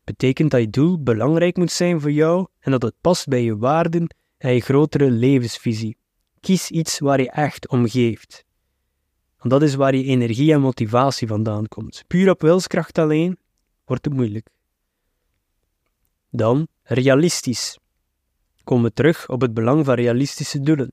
Betekent 0.04 0.50
dat 0.50 0.60
je 0.60 0.70
doel 0.70 1.02
belangrijk 1.02 1.56
moet 1.56 1.70
zijn 1.70 2.00
voor 2.00 2.12
jou 2.12 2.46
en 2.58 2.70
dat 2.70 2.82
het 2.82 2.94
past 3.00 3.28
bij 3.28 3.42
je 3.42 3.56
waarden 3.56 4.14
en 4.38 4.54
je 4.54 4.60
grotere 4.60 5.10
levensvisie. 5.10 5.96
Kies 6.40 6.70
iets 6.70 6.98
waar 6.98 7.20
je 7.20 7.30
echt 7.30 7.68
om 7.68 7.88
geeft. 7.88 8.44
Want 9.38 9.50
dat 9.50 9.62
is 9.62 9.74
waar 9.74 9.94
je 9.94 10.04
energie 10.04 10.52
en 10.52 10.60
motivatie 10.60 11.28
vandaan 11.28 11.68
komt. 11.68 12.04
Puur 12.06 12.30
op 12.30 12.40
wilskracht 12.40 12.98
alleen 12.98 13.38
wordt 13.84 14.04
het 14.04 14.14
moeilijk. 14.14 14.48
Dan 16.30 16.68
realistisch. 16.82 17.78
Komen 18.64 18.84
we 18.84 18.92
terug 18.92 19.28
op 19.28 19.40
het 19.40 19.54
belang 19.54 19.84
van 19.84 19.94
realistische 19.94 20.60
doelen. 20.60 20.92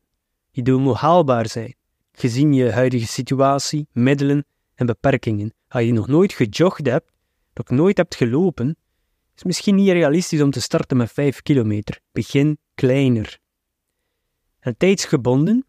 Je 0.51 0.61
doel 0.61 0.79
moet 0.79 0.95
haalbaar 0.95 1.49
zijn, 1.49 1.75
gezien 2.11 2.53
je 2.53 2.71
huidige 2.71 3.07
situatie, 3.07 3.87
middelen 3.91 4.45
en 4.75 4.85
beperkingen. 4.85 5.53
Als 5.73 5.83
je 5.83 5.91
nog 5.91 6.07
nooit 6.07 6.33
gejogd 6.33 6.85
hebt, 6.85 7.11
nog 7.53 7.69
nooit 7.69 7.97
hebt 7.97 8.15
gelopen, 8.15 8.77
is 9.35 9.43
misschien 9.43 9.75
niet 9.75 9.89
realistisch 9.89 10.41
om 10.41 10.51
te 10.51 10.61
starten 10.61 10.97
met 10.97 11.11
5 11.11 11.41
kilometer. 11.41 11.99
Begin 12.11 12.57
kleiner. 12.75 13.39
En 14.59 14.77
tijdsgebonden, 14.77 15.65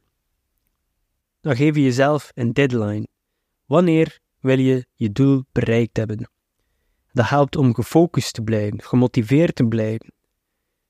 dan 1.40 1.56
geef 1.56 1.74
je 1.74 1.82
jezelf 1.82 2.30
een 2.34 2.52
deadline. 2.52 3.06
Wanneer 3.64 4.18
wil 4.40 4.58
je 4.58 4.86
je 4.94 5.12
doel 5.12 5.44
bereikt 5.52 5.96
hebben? 5.96 6.30
Dat 7.12 7.28
helpt 7.28 7.56
om 7.56 7.74
gefocust 7.74 8.34
te 8.34 8.42
blijven, 8.42 8.82
gemotiveerd 8.82 9.54
te 9.54 9.64
blijven. 9.64 10.12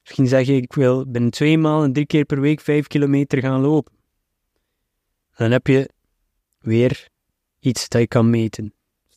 Misschien 0.00 0.26
zeg 0.26 0.47
je, 0.47 0.56
ik 0.56 0.73
wil 0.73 1.11
binnen 1.11 1.30
twee 1.30 1.59
maanden 1.59 1.92
drie 1.92 2.06
keer 2.06 2.25
per 2.25 2.40
week 2.40 2.61
vijf 2.61 2.87
kilometer 2.87 3.40
gaan 3.40 3.61
lopen. 3.61 3.92
Dan 5.37 5.50
heb 5.50 5.66
je 5.66 5.90
weer 6.59 7.09
iets 7.59 7.88
dat 7.88 8.00
je 8.00 8.06
kan 8.06 8.30
meten. 8.30 8.75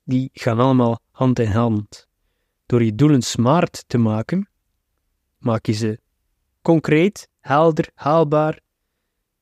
Die 0.08 0.30
gaan 0.34 0.60
allemaal 0.60 1.00
hand 1.12 1.40
in 1.40 1.52
hand. 1.52 2.08
Door 2.66 2.84
je 2.84 2.96
doelen 2.96 3.22
smart 3.22 3.84
te 3.88 3.98
maken, 3.98 4.50
maak 5.38 5.66
je 5.66 5.74
ze 5.74 6.00
concreet, 6.62 7.30
helder, 7.40 7.90
haalbaar, 7.94 8.60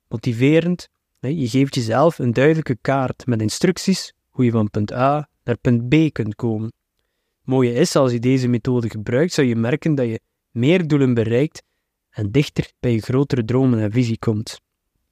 motiverend. 0.08 0.90
Je 1.20 1.48
geeft 1.48 1.76
jezelf 1.76 2.20
een 2.20 2.34
duidelijke 2.34 2.78
kaart 2.82 3.26
met 3.26 3.42
instructies 3.42 4.14
hoe 4.30 4.46
je 4.46 4.52
van 4.52 4.70
punt 4.70 4.92
A 4.92 5.30
naar 5.44 5.58
punt 5.58 5.90
B 5.90 6.14
kunt 6.14 6.36
komen. 6.36 6.74
Mooie 7.42 7.74
is, 7.74 7.96
als 7.96 8.12
je 8.12 8.20
deze 8.20 8.48
methode 8.48 8.90
gebruikt, 8.90 9.34
zou 9.34 9.48
je 9.48 9.56
merken 9.56 9.96
dat 9.96 10.06
je 10.06 10.20
meer 10.52 10.88
doelen 10.88 11.14
bereikt 11.14 11.64
en 12.10 12.32
dichter 12.32 12.72
bij 12.80 12.92
je 12.92 13.02
grotere 13.02 13.46
dromen 13.46 13.80
en 13.80 13.92
visie 13.92 14.20
komt. 14.20 14.62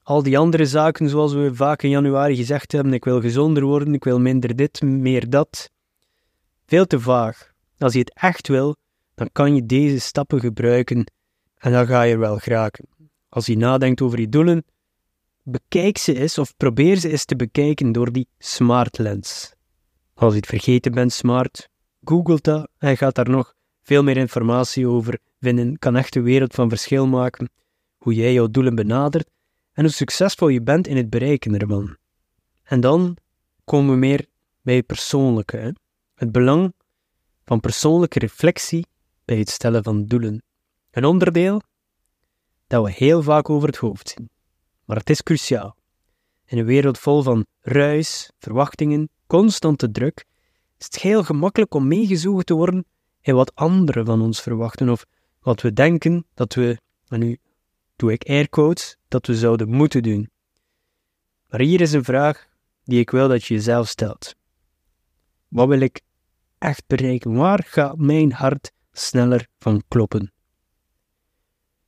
Al 0.04 0.22
die 0.22 0.38
andere 0.38 0.66
zaken, 0.66 1.08
zoals 1.08 1.32
we 1.32 1.54
vaak 1.54 1.82
in 1.82 1.90
januari 1.90 2.36
gezegd 2.36 2.72
hebben, 2.72 2.92
ik 2.92 3.04
wil 3.04 3.20
gezonder 3.20 3.62
worden, 3.62 3.94
ik 3.94 4.04
wil 4.04 4.20
minder 4.20 4.56
dit, 4.56 4.82
meer 4.82 5.30
dat, 5.30 5.70
veel 6.66 6.86
te 6.86 7.00
vaag. 7.00 7.52
Als 7.78 7.92
je 7.92 7.98
het 7.98 8.14
echt 8.14 8.48
wil, 8.48 8.76
dan 9.14 9.28
kan 9.32 9.54
je 9.54 9.66
deze 9.66 9.98
stappen 9.98 10.40
gebruiken 10.40 11.12
en 11.54 11.72
dan 11.72 11.86
ga 11.86 12.02
je 12.02 12.12
er 12.12 12.18
wel 12.18 12.38
geraken. 12.38 12.86
als 13.28 13.46
je 13.46 13.56
nadenkt 13.56 14.00
over 14.00 14.20
je 14.20 14.28
doelen, 14.28 14.64
bekijk 15.42 15.98
ze 15.98 16.14
eens 16.14 16.38
of 16.38 16.56
probeer 16.56 16.96
ze 16.96 17.10
eens 17.10 17.24
te 17.24 17.36
bekijken 17.36 17.92
door 17.92 18.12
die 18.12 18.28
smart 18.38 18.98
lens. 18.98 19.54
Als 20.14 20.32
je 20.32 20.38
het 20.38 20.48
vergeten 20.48 20.92
bent, 20.92 21.12
smart, 21.12 21.68
google 22.02 22.38
dat 22.40 22.68
en 22.78 22.96
gaat 22.96 23.14
daar 23.14 23.30
nog 23.30 23.54
veel 23.82 24.02
meer 24.02 24.16
informatie 24.16 24.88
over 24.88 25.18
vinden, 25.40 25.78
kan 25.78 25.96
echt 25.96 26.16
een 26.16 26.22
wereld 26.22 26.54
van 26.54 26.68
verschil 26.68 27.06
maken, 27.06 27.50
hoe 27.96 28.14
jij 28.14 28.32
jouw 28.32 28.48
doelen 28.48 28.74
benadert 28.74 29.32
en 29.74 29.84
hoe 29.84 29.92
succesvol 29.92 30.48
je 30.48 30.62
bent 30.62 30.86
in 30.86 30.96
het 30.96 31.10
bereiken 31.10 31.58
ervan. 31.60 31.96
En 32.62 32.80
dan 32.80 33.16
komen 33.64 33.90
we 33.90 33.96
meer 33.96 34.26
bij 34.62 34.76
het 34.76 34.86
persoonlijke. 34.86 35.74
Het 36.14 36.32
belang 36.32 36.74
van 37.44 37.60
persoonlijke 37.60 38.18
reflectie 38.18 38.86
bij 39.24 39.38
het 39.38 39.50
stellen 39.50 39.82
van 39.82 40.06
doelen. 40.06 40.42
Een 40.90 41.04
onderdeel 41.04 41.60
dat 42.66 42.84
we 42.84 42.92
heel 42.92 43.22
vaak 43.22 43.50
over 43.50 43.68
het 43.68 43.76
hoofd 43.76 44.08
zien. 44.08 44.30
Maar 44.84 44.96
het 44.96 45.10
is 45.10 45.22
cruciaal. 45.22 45.76
In 46.46 46.58
een 46.58 46.64
wereld 46.64 46.98
vol 46.98 47.22
van 47.22 47.46
ruis, 47.60 48.30
verwachtingen, 48.38 49.08
constante 49.26 49.90
druk, 49.90 50.24
is 50.78 50.84
het 50.86 50.98
heel 50.98 51.24
gemakkelijk 51.24 51.74
om 51.74 51.88
meegezogen 51.88 52.44
te 52.44 52.54
worden 52.54 52.84
in 53.20 53.34
wat 53.34 53.54
anderen 53.54 54.06
van 54.06 54.20
ons 54.22 54.40
verwachten 54.40 54.88
of 54.88 55.04
wat 55.40 55.60
we 55.60 55.72
denken 55.72 56.26
dat 56.34 56.54
we, 56.54 56.78
en 57.08 57.18
nu 57.18 57.38
doe 57.96 58.12
ik 58.12 58.28
airquotes, 58.28 58.96
dat 59.08 59.26
we 59.26 59.36
zouden 59.36 59.68
moeten 59.68 60.02
doen. 60.02 60.30
Maar 61.48 61.60
hier 61.60 61.80
is 61.80 61.92
een 61.92 62.04
vraag 62.04 62.48
die 62.84 63.00
ik 63.00 63.10
wil 63.10 63.28
dat 63.28 63.44
je 63.44 63.54
jezelf 63.54 63.88
stelt. 63.88 64.34
Wat 65.48 65.68
wil 65.68 65.80
ik 65.80 66.00
echt 66.58 66.86
bereiken? 66.86 67.34
Waar 67.34 67.64
gaat 67.66 67.98
mijn 67.98 68.32
hart 68.32 68.72
sneller 68.92 69.48
van 69.58 69.82
kloppen? 69.88 70.32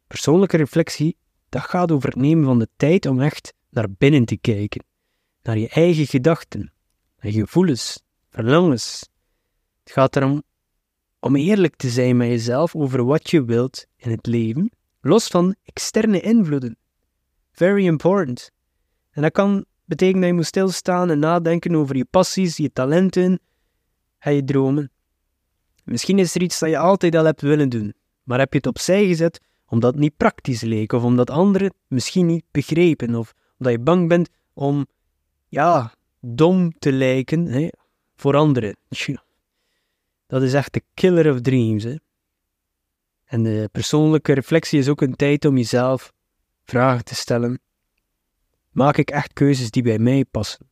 Persoonlijke 0.06 0.56
reflectie, 0.56 1.16
dat 1.48 1.62
gaat 1.62 1.92
over 1.92 2.08
het 2.08 2.18
nemen 2.18 2.44
van 2.44 2.58
de 2.58 2.68
tijd 2.76 3.06
om 3.06 3.20
echt 3.20 3.54
naar 3.70 3.90
binnen 3.90 4.24
te 4.24 4.36
kijken, 4.36 4.84
naar 5.42 5.58
je 5.58 5.68
eigen 5.68 6.06
gedachten, 6.06 6.72
je 7.20 7.32
gevoelens, 7.32 8.02
verlangens. 8.30 9.08
Het 9.82 9.92
gaat 9.92 10.16
erom 10.16 10.42
om 11.20 11.36
eerlijk 11.36 11.76
te 11.76 11.88
zijn 11.88 12.16
met 12.16 12.28
jezelf 12.28 12.74
over 12.74 13.04
wat 13.04 13.30
je 13.30 13.44
wilt 13.44 13.86
in 13.96 14.10
het 14.10 14.26
leven, 14.26 14.70
los 15.06 15.26
van 15.26 15.54
externe 15.64 16.20
invloeden. 16.20 16.76
Very 17.52 17.86
important. 17.86 18.50
En 19.10 19.22
dat 19.22 19.32
kan 19.32 19.64
betekenen 19.84 20.20
dat 20.20 20.30
je 20.30 20.36
moet 20.36 20.46
stilstaan 20.46 21.10
en 21.10 21.18
nadenken 21.18 21.74
over 21.74 21.96
je 21.96 22.04
passies, 22.04 22.56
je 22.56 22.72
talenten 22.72 23.40
en 24.18 24.34
je 24.34 24.44
dromen. 24.44 24.90
Misschien 25.84 26.18
is 26.18 26.34
er 26.34 26.42
iets 26.42 26.58
dat 26.58 26.68
je 26.68 26.78
altijd 26.78 27.14
al 27.16 27.24
hebt 27.24 27.40
willen 27.40 27.68
doen, 27.68 27.94
maar 28.22 28.38
heb 28.38 28.52
je 28.52 28.58
het 28.58 28.66
opzij 28.66 29.06
gezet 29.06 29.40
omdat 29.68 29.92
het 29.92 30.00
niet 30.00 30.16
praktisch 30.16 30.60
leek, 30.60 30.92
of 30.92 31.02
omdat 31.02 31.30
anderen 31.30 31.74
misschien 31.86 32.26
niet 32.26 32.44
begrepen, 32.50 33.14
of 33.14 33.34
omdat 33.58 33.72
je 33.72 33.78
bang 33.78 34.08
bent 34.08 34.28
om, 34.52 34.86
ja, 35.48 35.94
dom 36.20 36.78
te 36.78 36.92
lijken 36.92 37.46
hè, 37.46 37.68
voor 38.16 38.36
anderen. 38.36 38.76
Dat 40.26 40.42
is 40.42 40.54
echt 40.54 40.72
de 40.72 40.82
killer 40.94 41.32
of 41.32 41.40
dreams. 41.40 41.84
Hè. 41.84 41.94
En 43.26 43.42
de 43.42 43.68
persoonlijke 43.72 44.32
reflectie 44.32 44.78
is 44.78 44.88
ook 44.88 45.00
een 45.00 45.16
tijd 45.16 45.44
om 45.44 45.56
jezelf 45.56 46.12
vragen 46.64 47.04
te 47.04 47.14
stellen. 47.14 47.60
Maak 48.70 48.96
ik 48.96 49.10
echt 49.10 49.32
keuzes 49.32 49.70
die 49.70 49.82
bij 49.82 49.98
mij 49.98 50.24
passen? 50.24 50.68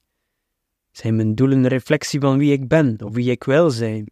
Zijn 0.91 1.17
mijn 1.17 1.35
doelen 1.35 1.59
een 1.59 1.69
reflectie 1.69 2.21
van 2.21 2.39
wie 2.39 2.53
ik 2.53 2.69
ben 2.69 3.03
of 3.03 3.15
wie 3.15 3.31
ik 3.31 3.45
wil 3.45 3.71
zijn? 3.71 4.07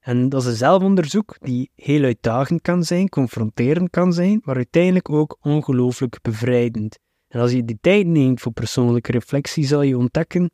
En 0.00 0.28
dat 0.28 0.42
is 0.42 0.48
een 0.48 0.56
zelfonderzoek 0.56 1.36
die 1.40 1.70
heel 1.74 2.04
uitdagend 2.04 2.62
kan 2.62 2.84
zijn, 2.84 3.08
confronterend 3.08 3.90
kan 3.90 4.12
zijn, 4.12 4.40
maar 4.44 4.56
uiteindelijk 4.56 5.10
ook 5.10 5.38
ongelooflijk 5.40 6.18
bevrijdend. 6.22 6.98
En 7.28 7.40
als 7.40 7.52
je 7.52 7.64
die 7.64 7.78
tijd 7.80 8.06
neemt 8.06 8.40
voor 8.40 8.52
persoonlijke 8.52 9.12
reflectie, 9.12 9.66
zal 9.66 9.82
je 9.82 9.98
ontdekken 9.98 10.50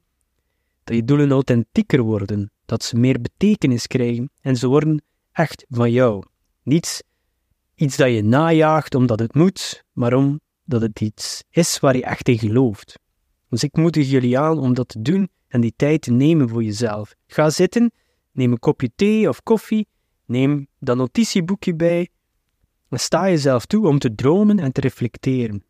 dat 0.85 0.97
je 0.97 1.05
doelen 1.05 1.31
authentieker 1.31 2.01
worden, 2.01 2.51
dat 2.65 2.85
ze 2.85 2.97
meer 2.97 3.21
betekenis 3.21 3.87
krijgen 3.87 4.31
en 4.41 4.57
ze 4.57 4.67
worden 4.67 5.03
echt 5.33 5.65
van 5.69 5.91
jou. 5.91 6.23
Niets 6.67 7.03
iets 7.75 7.97
dat 7.97 8.11
je 8.11 8.23
najaagt 8.23 8.95
omdat 8.95 9.19
het 9.19 9.35
moet, 9.35 9.85
maar 9.93 10.15
omdat 10.15 10.41
het 10.81 11.01
iets 11.01 11.43
is 11.51 11.79
waar 11.79 11.97
je 11.97 12.05
echt 12.05 12.29
in 12.29 12.39
gelooft. 12.39 12.99
Dus 13.49 13.63
ik 13.63 13.77
moedig 13.77 14.11
jullie 14.11 14.39
aan 14.39 14.59
om 14.59 14.75
dat 14.75 14.89
te 14.89 15.03
doen 15.03 15.29
en 15.49 15.61
die 15.61 15.73
tijd 15.77 16.03
te 16.03 16.11
nemen 16.11 16.49
voor 16.49 16.63
jezelf. 16.63 17.15
Ga 17.27 17.51
zitten, 17.51 17.93
neem 18.33 18.53
een 18.53 18.59
kopje 18.59 18.91
thee 18.97 19.29
of 19.29 19.43
koffie, 19.43 19.89
neem 20.25 20.67
dat 20.79 20.97
notitieboekje 20.97 21.75
bij 21.75 22.09
en 22.89 23.01
sta 23.01 23.29
jezelf 23.29 23.67
toe 23.67 23.87
om 23.87 23.99
te 23.99 24.15
dromen 24.15 24.59
en 24.59 24.73
te 24.73 24.81
reflecteren. 24.81 25.65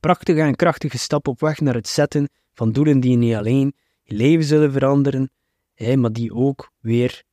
Prachtige 0.00 0.40
en 0.40 0.56
krachtige 0.56 0.98
stap 0.98 1.28
op 1.28 1.40
weg 1.40 1.60
naar 1.60 1.74
het 1.74 1.88
zetten 1.88 2.28
van 2.52 2.72
doelen 2.72 3.00
die 3.00 3.16
niet 3.16 3.34
alleen 3.34 3.74
je 4.02 4.14
leven 4.14 4.44
zullen 4.44 4.72
veranderen, 4.72 5.30
maar 5.96 6.12
die 6.12 6.34
ook 6.34 6.70
weer 6.80 7.24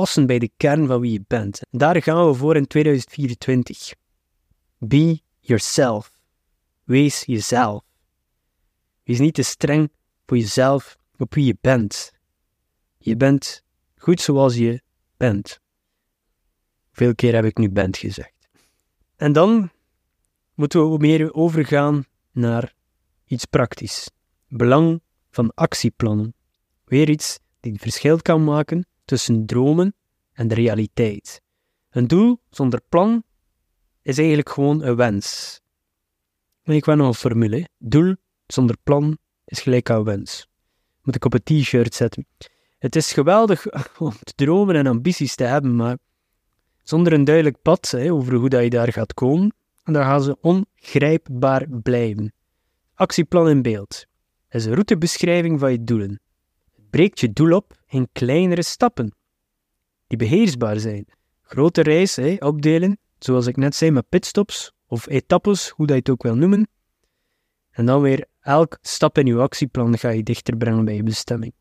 passen 0.00 0.26
bij 0.26 0.38
de 0.38 0.50
kern 0.56 0.86
van 0.86 1.00
wie 1.00 1.12
je 1.12 1.24
bent. 1.26 1.60
En 1.70 1.78
daar 1.78 2.02
gaan 2.02 2.26
we 2.26 2.34
voor 2.34 2.56
in 2.56 2.66
2024. 2.66 3.94
Be 4.78 5.20
yourself. 5.40 6.12
Wees 6.84 7.24
jezelf. 7.24 7.82
Wees 9.04 9.18
niet 9.18 9.34
te 9.34 9.42
streng 9.42 9.92
voor 10.26 10.36
jezelf 10.36 10.96
op 11.16 11.34
wie 11.34 11.44
je 11.44 11.56
bent. 11.60 12.12
Je 12.98 13.16
bent 13.16 13.62
goed 13.96 14.20
zoals 14.20 14.56
je 14.56 14.82
bent. 15.16 15.60
Veel 16.92 17.14
keer 17.14 17.34
heb 17.34 17.44
ik 17.44 17.58
nu 17.58 17.70
bent 17.70 17.96
gezegd. 17.96 18.48
En 19.16 19.32
dan 19.32 19.70
moeten 20.54 20.90
we 20.90 20.98
meer 20.98 21.34
overgaan 21.34 22.04
naar 22.32 22.74
iets 23.24 23.44
praktisch. 23.44 24.10
Belang 24.48 25.02
van 25.30 25.54
actieplannen. 25.54 26.34
Weer 26.84 27.08
iets 27.08 27.38
die 27.60 27.72
het 27.72 27.82
verschil 27.82 28.22
kan 28.22 28.44
maken 28.44 28.88
tussen 29.10 29.46
dromen 29.46 29.94
en 30.32 30.48
de 30.48 30.54
realiteit. 30.54 31.42
Een 31.90 32.06
doel 32.06 32.40
zonder 32.50 32.80
plan 32.88 33.22
is 34.02 34.18
eigenlijk 34.18 34.48
gewoon 34.48 34.82
een 34.82 34.96
wens. 34.96 35.60
ik 36.62 36.84
wel 36.84 36.96
nog 36.96 37.06
een 37.06 37.14
formule. 37.14 37.68
Doel 37.78 38.16
zonder 38.46 38.76
plan 38.82 39.18
is 39.44 39.60
gelijk 39.60 39.90
aan 39.90 40.04
wens. 40.04 40.48
Moet 41.02 41.14
ik 41.14 41.24
op 41.24 41.34
een 41.34 41.42
t-shirt 41.42 41.94
zetten. 41.94 42.26
Het 42.78 42.96
is 42.96 43.12
geweldig 43.12 43.66
om 43.98 44.12
te 44.22 44.32
dromen 44.34 44.74
en 44.74 44.86
ambities 44.86 45.34
te 45.34 45.44
hebben, 45.44 45.76
maar 45.76 45.98
zonder 46.82 47.12
een 47.12 47.24
duidelijk 47.24 47.62
pad 47.62 47.90
hè, 47.90 48.12
over 48.12 48.34
hoe 48.34 48.48
dat 48.48 48.62
je 48.62 48.70
daar 48.70 48.92
gaat 48.92 49.14
komen, 49.14 49.54
dan 49.84 50.02
gaan 50.02 50.22
ze 50.22 50.38
ongrijpbaar 50.40 51.66
blijven. 51.82 52.32
Actieplan 52.94 53.48
in 53.48 53.62
beeld 53.62 54.06
is 54.48 54.64
een 54.64 54.74
routebeschrijving 54.74 55.60
van 55.60 55.72
je 55.72 55.84
doelen. 55.84 56.20
Het 56.74 56.90
breekt 56.90 57.20
je 57.20 57.32
doel 57.32 57.56
op 57.56 57.78
in 57.90 58.08
kleinere 58.12 58.62
stappen, 58.62 59.14
die 60.06 60.18
beheersbaar 60.18 60.78
zijn. 60.78 61.06
Grote 61.42 61.82
reis 61.82 62.18
opdelen, 62.38 62.98
zoals 63.18 63.46
ik 63.46 63.56
net 63.56 63.74
zei 63.74 63.90
met 63.90 64.08
pitstops 64.08 64.72
of 64.86 65.08
etappes, 65.08 65.68
hoe 65.68 65.86
dat 65.86 65.94
je 65.94 66.02
het 66.02 66.10
ook 66.10 66.22
wil 66.22 66.36
noemen. 66.36 66.68
En 67.70 67.86
dan 67.86 68.00
weer 68.00 68.26
elk 68.40 68.78
stap 68.80 69.18
in 69.18 69.26
je 69.26 69.38
actieplan 69.38 69.98
ga 69.98 70.08
je 70.08 70.22
dichter 70.22 70.56
brengen 70.56 70.84
bij 70.84 70.94
je 70.94 71.02
bestemming. 71.02 71.52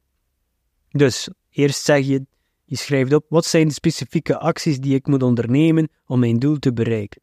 Dus 0.90 1.30
eerst 1.50 1.84
zeg 1.84 2.06
je, 2.06 2.26
je 2.66 2.78
schrijft 2.78 3.14
op 3.14 3.26
wat 3.30 3.46
zijn 3.46 3.68
de 3.68 3.74
specifieke 3.74 4.38
acties 4.38 4.80
die 4.80 4.96
ik 4.96 5.08
moet 5.08 5.24
ondernemen 5.24 5.90
om 6.06 6.20
mijn 6.20 6.40
doel 6.40 6.60
te 6.60 6.74
bereiken. 6.74 7.22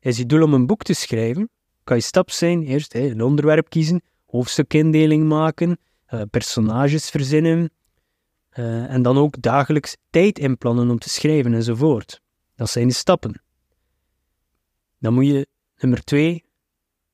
Is 0.00 0.16
je 0.16 0.26
doel 0.26 0.42
om 0.42 0.54
een 0.54 0.66
boek 0.66 0.82
te 0.82 0.92
schrijven, 0.92 1.50
kan 1.84 1.96
je 1.96 2.02
stap 2.02 2.30
zijn 2.30 2.62
eerst 2.62 2.94
een 2.94 3.22
onderwerp 3.22 3.68
kiezen, 3.68 4.02
hoofdstukindeling 4.26 5.28
maken, 5.28 5.78
uh, 6.10 6.22
personages 6.30 7.10
verzinnen 7.10 7.70
uh, 8.58 8.92
en 8.92 9.02
dan 9.02 9.18
ook 9.18 9.42
dagelijks 9.42 9.96
tijd 10.10 10.38
inplannen 10.38 10.90
om 10.90 10.98
te 10.98 11.08
schrijven 11.08 11.54
enzovoort. 11.54 12.20
Dat 12.56 12.70
zijn 12.70 12.88
de 12.88 12.94
stappen. 12.94 13.42
Dan 14.98 15.14
moet 15.14 15.26
je 15.26 15.46
nummer 15.76 16.04
twee 16.04 16.44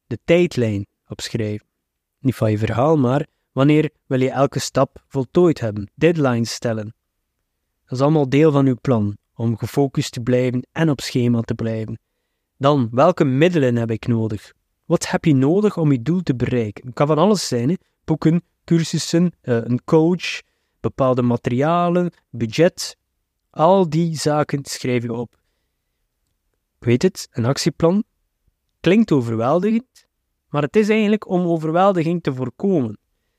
de 0.07 0.19
tijdlijn 0.25 0.87
opschrijven. 1.09 1.67
Niet 2.19 2.35
van 2.35 2.51
je 2.51 2.59
verhaal, 2.59 2.97
maar 2.97 3.27
Wanneer 3.53 3.91
wil 4.07 4.21
je 4.21 4.31
elke 4.31 4.59
stap 4.59 5.05
voltooid 5.09 5.61
hebben? 5.61 5.91
Deadlines 5.95 6.53
stellen. 6.53 6.95
Dat 7.85 7.99
is 7.99 8.01
allemaal 8.01 8.29
deel 8.29 8.53
van 8.53 8.67
uw 8.67 8.77
plan 8.81 9.17
om 9.35 9.57
gefocust 9.57 10.13
te 10.13 10.21
blijven 10.21 10.67
en 10.73 10.91
op 10.91 11.01
schema 11.01 11.41
te 11.41 11.55
blijven. 11.55 11.99
Dan, 12.57 12.89
welke 12.93 13.25
middelen 13.25 13.77
heb 13.77 13.91
ik 13.91 14.07
nodig? 14.07 14.53
Wat 14.85 15.11
heb 15.11 15.25
je 15.25 15.35
nodig 15.35 15.77
om 15.77 15.93
je 15.93 16.03
doel 16.03 16.21
te 16.21 16.35
bereiken? 16.35 16.87
Het 16.87 16.95
kan 16.95 17.07
van 17.07 17.19
alles 17.19 17.49
zijn: 17.49 17.79
boeken, 18.05 18.43
cursussen, 18.65 19.33
eh, 19.41 19.57
een 19.57 19.85
coach, 19.85 20.41
bepaalde 20.81 21.23
materialen, 21.23 22.13
budget. 22.31 22.97
Al 23.51 23.89
die 23.89 24.17
zaken 24.17 24.65
schrijf 24.65 25.03
je 25.03 25.13
op. 25.13 25.39
Ik 26.79 26.87
weet 26.87 27.03
het, 27.03 27.29
een 27.31 27.45
actieplan 27.45 28.05
klinkt 28.81 29.13
overweldigend, 29.13 30.09
maar 30.49 30.63
het 30.63 30.77
is 30.77 30.89
eigenlijk 30.89 31.29
om 31.29 31.47
overweldiging 31.47 32.23
te 32.23 32.35
voorkomen. 32.35 32.99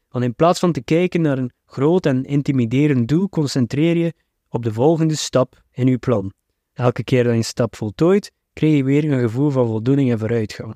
Want 0.10 0.23
in 0.23 0.36
plaats 0.36 0.60
van 0.60 0.71
te 0.71 0.84
kijken 0.84 1.21
naar 1.21 1.38
een 1.38 1.51
groot 1.65 2.06
en 2.06 2.23
intimiderend 2.23 3.08
doel, 3.08 3.30
concentreer 3.30 3.97
je 3.97 4.13
op 4.49 4.63
de 4.63 4.73
volgende 4.73 5.15
stap 5.15 5.63
in 5.71 5.88
je 5.88 5.97
plan. 5.97 6.34
Elke 6.73 7.04
keer 7.04 7.23
dat 7.23 7.32
je 7.32 7.38
een 7.38 7.43
stap 7.43 7.75
voltooit, 7.75 8.32
krijg 8.54 8.75
je 8.75 8.84
weer 8.84 9.12
een 9.12 9.19
gevoel 9.19 9.49
van 9.49 9.67
voldoening 9.67 10.12
en 10.12 10.19
vooruitgang. 10.19 10.75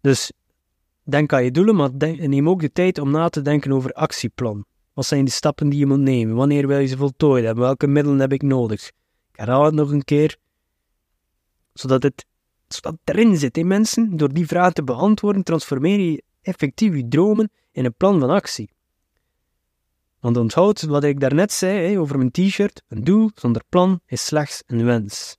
Dus 0.00 0.32
denk 1.10 1.32
aan 1.32 1.44
je 1.44 1.50
doelen, 1.50 1.76
maar 1.76 1.90
neem 1.96 2.48
ook 2.48 2.60
de 2.60 2.72
tijd 2.72 2.98
om 2.98 3.10
na 3.10 3.28
te 3.28 3.42
denken 3.42 3.72
over 3.72 3.92
actieplan. 3.92 4.64
Wat 4.92 5.06
zijn 5.06 5.24
de 5.24 5.30
stappen 5.30 5.68
die 5.68 5.78
je 5.78 5.86
moet 5.86 5.98
nemen? 5.98 6.36
Wanneer 6.36 6.66
wil 6.66 6.78
je 6.78 6.86
ze 6.86 6.96
voltooid 6.96 7.44
hebben? 7.44 7.64
Welke 7.64 7.86
middelen 7.86 8.20
heb 8.20 8.32
ik 8.32 8.42
nodig? 8.42 8.86
Ik 9.32 9.36
herhaal 9.36 9.64
het 9.64 9.74
nog 9.74 9.90
een 9.90 10.04
keer, 10.04 10.36
zodat 11.72 12.02
het, 12.02 12.26
zodat 12.68 12.96
erin 13.04 13.36
zit 13.36 13.56
in 13.56 13.66
mensen. 13.66 14.16
Door 14.16 14.32
die 14.32 14.46
vragen 14.46 14.74
te 14.74 14.84
beantwoorden, 14.84 15.42
transformeer 15.42 16.00
je 16.00 16.22
effectief 16.42 16.94
je 16.94 17.08
dromen 17.08 17.50
in 17.72 17.84
een 17.84 17.94
plan 17.94 18.20
van 18.20 18.30
actie. 18.30 18.70
Want 20.20 20.36
onthoud 20.36 20.82
wat 20.82 21.04
ik 21.04 21.20
daarnet 21.20 21.52
zei 21.52 21.98
over 21.98 22.18
mijn 22.18 22.30
t-shirt: 22.30 22.82
een 22.88 23.04
doel 23.04 23.30
zonder 23.34 23.62
plan 23.68 24.00
is 24.06 24.24
slechts 24.24 24.62
een 24.66 24.84
wens. 24.84 25.36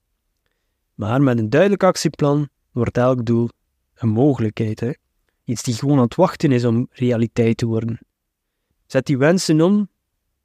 Maar 0.94 1.22
met 1.22 1.38
een 1.38 1.50
duidelijk 1.50 1.82
actieplan 1.82 2.48
wordt 2.72 2.96
elk 2.96 3.24
doel 3.24 3.48
een 3.94 4.08
mogelijkheid. 4.08 4.98
Iets 5.44 5.62
die 5.62 5.74
gewoon 5.74 5.96
aan 5.96 6.04
het 6.04 6.14
wachten 6.14 6.52
is 6.52 6.64
om 6.64 6.88
realiteit 6.90 7.56
te 7.56 7.66
worden. 7.66 7.98
Zet 8.86 9.06
die 9.06 9.18
wensen 9.18 9.60
om 9.60 9.88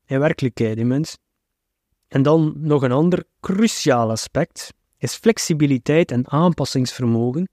in 0.06 0.20
werkelijkheid, 0.20 0.84
mens. 0.84 1.18
En 2.08 2.22
dan 2.22 2.54
nog 2.56 2.82
een 2.82 2.92
ander 2.92 3.24
cruciaal 3.40 4.10
aspect 4.10 4.74
is 4.98 5.16
flexibiliteit 5.16 6.12
en 6.12 6.30
aanpassingsvermogen, 6.30 7.50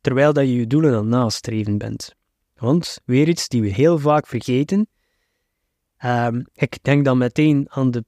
terwijl 0.00 0.32
dat 0.32 0.44
je 0.44 0.54
je 0.54 0.66
doelen 0.66 0.94
aan 0.94 1.08
nastreven 1.08 1.78
bent. 1.78 2.14
Want, 2.54 3.00
weer 3.04 3.28
iets 3.28 3.48
die 3.48 3.62
we 3.62 3.68
heel 3.68 3.98
vaak 3.98 4.26
vergeten, 4.26 4.86
um, 6.04 6.46
ik 6.54 6.82
denk 6.82 7.04
dan 7.04 7.18
meteen 7.18 7.66
aan 7.70 7.90
de 7.90 8.04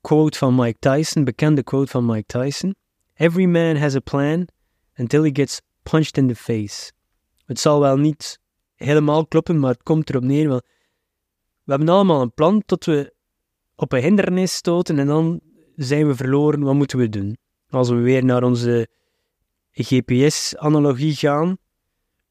quote 0.00 0.38
van 0.38 0.54
Mike 0.54 0.78
Tyson, 0.78 1.24
bekende 1.24 1.62
quote 1.62 1.90
van 1.90 2.06
Mike 2.06 2.26
Tyson. 2.26 2.74
Every 3.14 3.44
man 3.44 3.76
has 3.76 3.94
a 3.94 4.00
plan 4.00 4.48
until 4.96 5.22
he 5.22 5.30
gets 5.32 5.60
punched 5.82 6.16
in 6.16 6.28
the 6.28 6.34
face. 6.34 6.92
Het 7.48 7.60
zal 7.60 7.80
wel 7.80 7.96
niet 7.96 8.40
helemaal 8.74 9.26
kloppen, 9.26 9.58
maar 9.58 9.70
het 9.70 9.82
komt 9.82 10.10
erop 10.10 10.22
neer. 10.22 10.48
Wel, 10.48 10.62
we 11.64 11.70
hebben 11.70 11.88
allemaal 11.88 12.22
een 12.22 12.34
plan 12.34 12.62
tot 12.66 12.84
we 12.84 13.14
op 13.76 13.92
een 13.92 14.02
hindernis 14.02 14.54
stoten 14.54 14.98
en 14.98 15.06
dan 15.06 15.40
zijn 15.76 16.06
we 16.06 16.14
verloren. 16.14 16.60
Wat 16.60 16.74
moeten 16.74 16.98
we 16.98 17.08
doen? 17.08 17.36
Als 17.68 17.88
we 17.88 17.94
weer 17.94 18.24
naar 18.24 18.42
onze 18.42 18.88
GPS-analogie 19.70 21.14
gaan. 21.14 21.58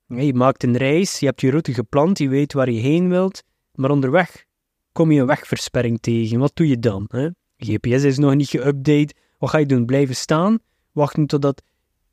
Je 0.08 0.34
maakt 0.34 0.64
een 0.64 0.78
reis, 0.78 1.20
je 1.20 1.26
hebt 1.26 1.42
je 1.42 1.50
route 1.50 1.74
gepland, 1.74 2.18
je 2.18 2.30
weet 2.30 2.54
waar 2.54 2.70
je 2.70 2.80
heen 2.80 3.10
wilt, 3.10 3.44
maar 3.74 3.92
onderweg 3.92 4.46
kom 4.92 5.12
je 5.12 5.20
een 5.20 5.28
wegversperring 5.28 6.00
tegen. 6.02 6.40
Wat 6.40 6.56
doe 6.56 6.68
je 6.68 6.80
dan? 6.80 7.06
Hè? 7.08 7.30
GPS 7.58 8.04
is 8.04 8.18
nog 8.18 8.36
niet 8.36 8.58
geüpdate. 8.58 9.16
Wat 9.38 9.50
ga 9.50 9.58
je 9.58 9.66
doen? 9.66 9.86
Blijven 9.86 10.16
staan? 10.16 10.60
Wachten 10.92 11.26
totdat 11.26 11.62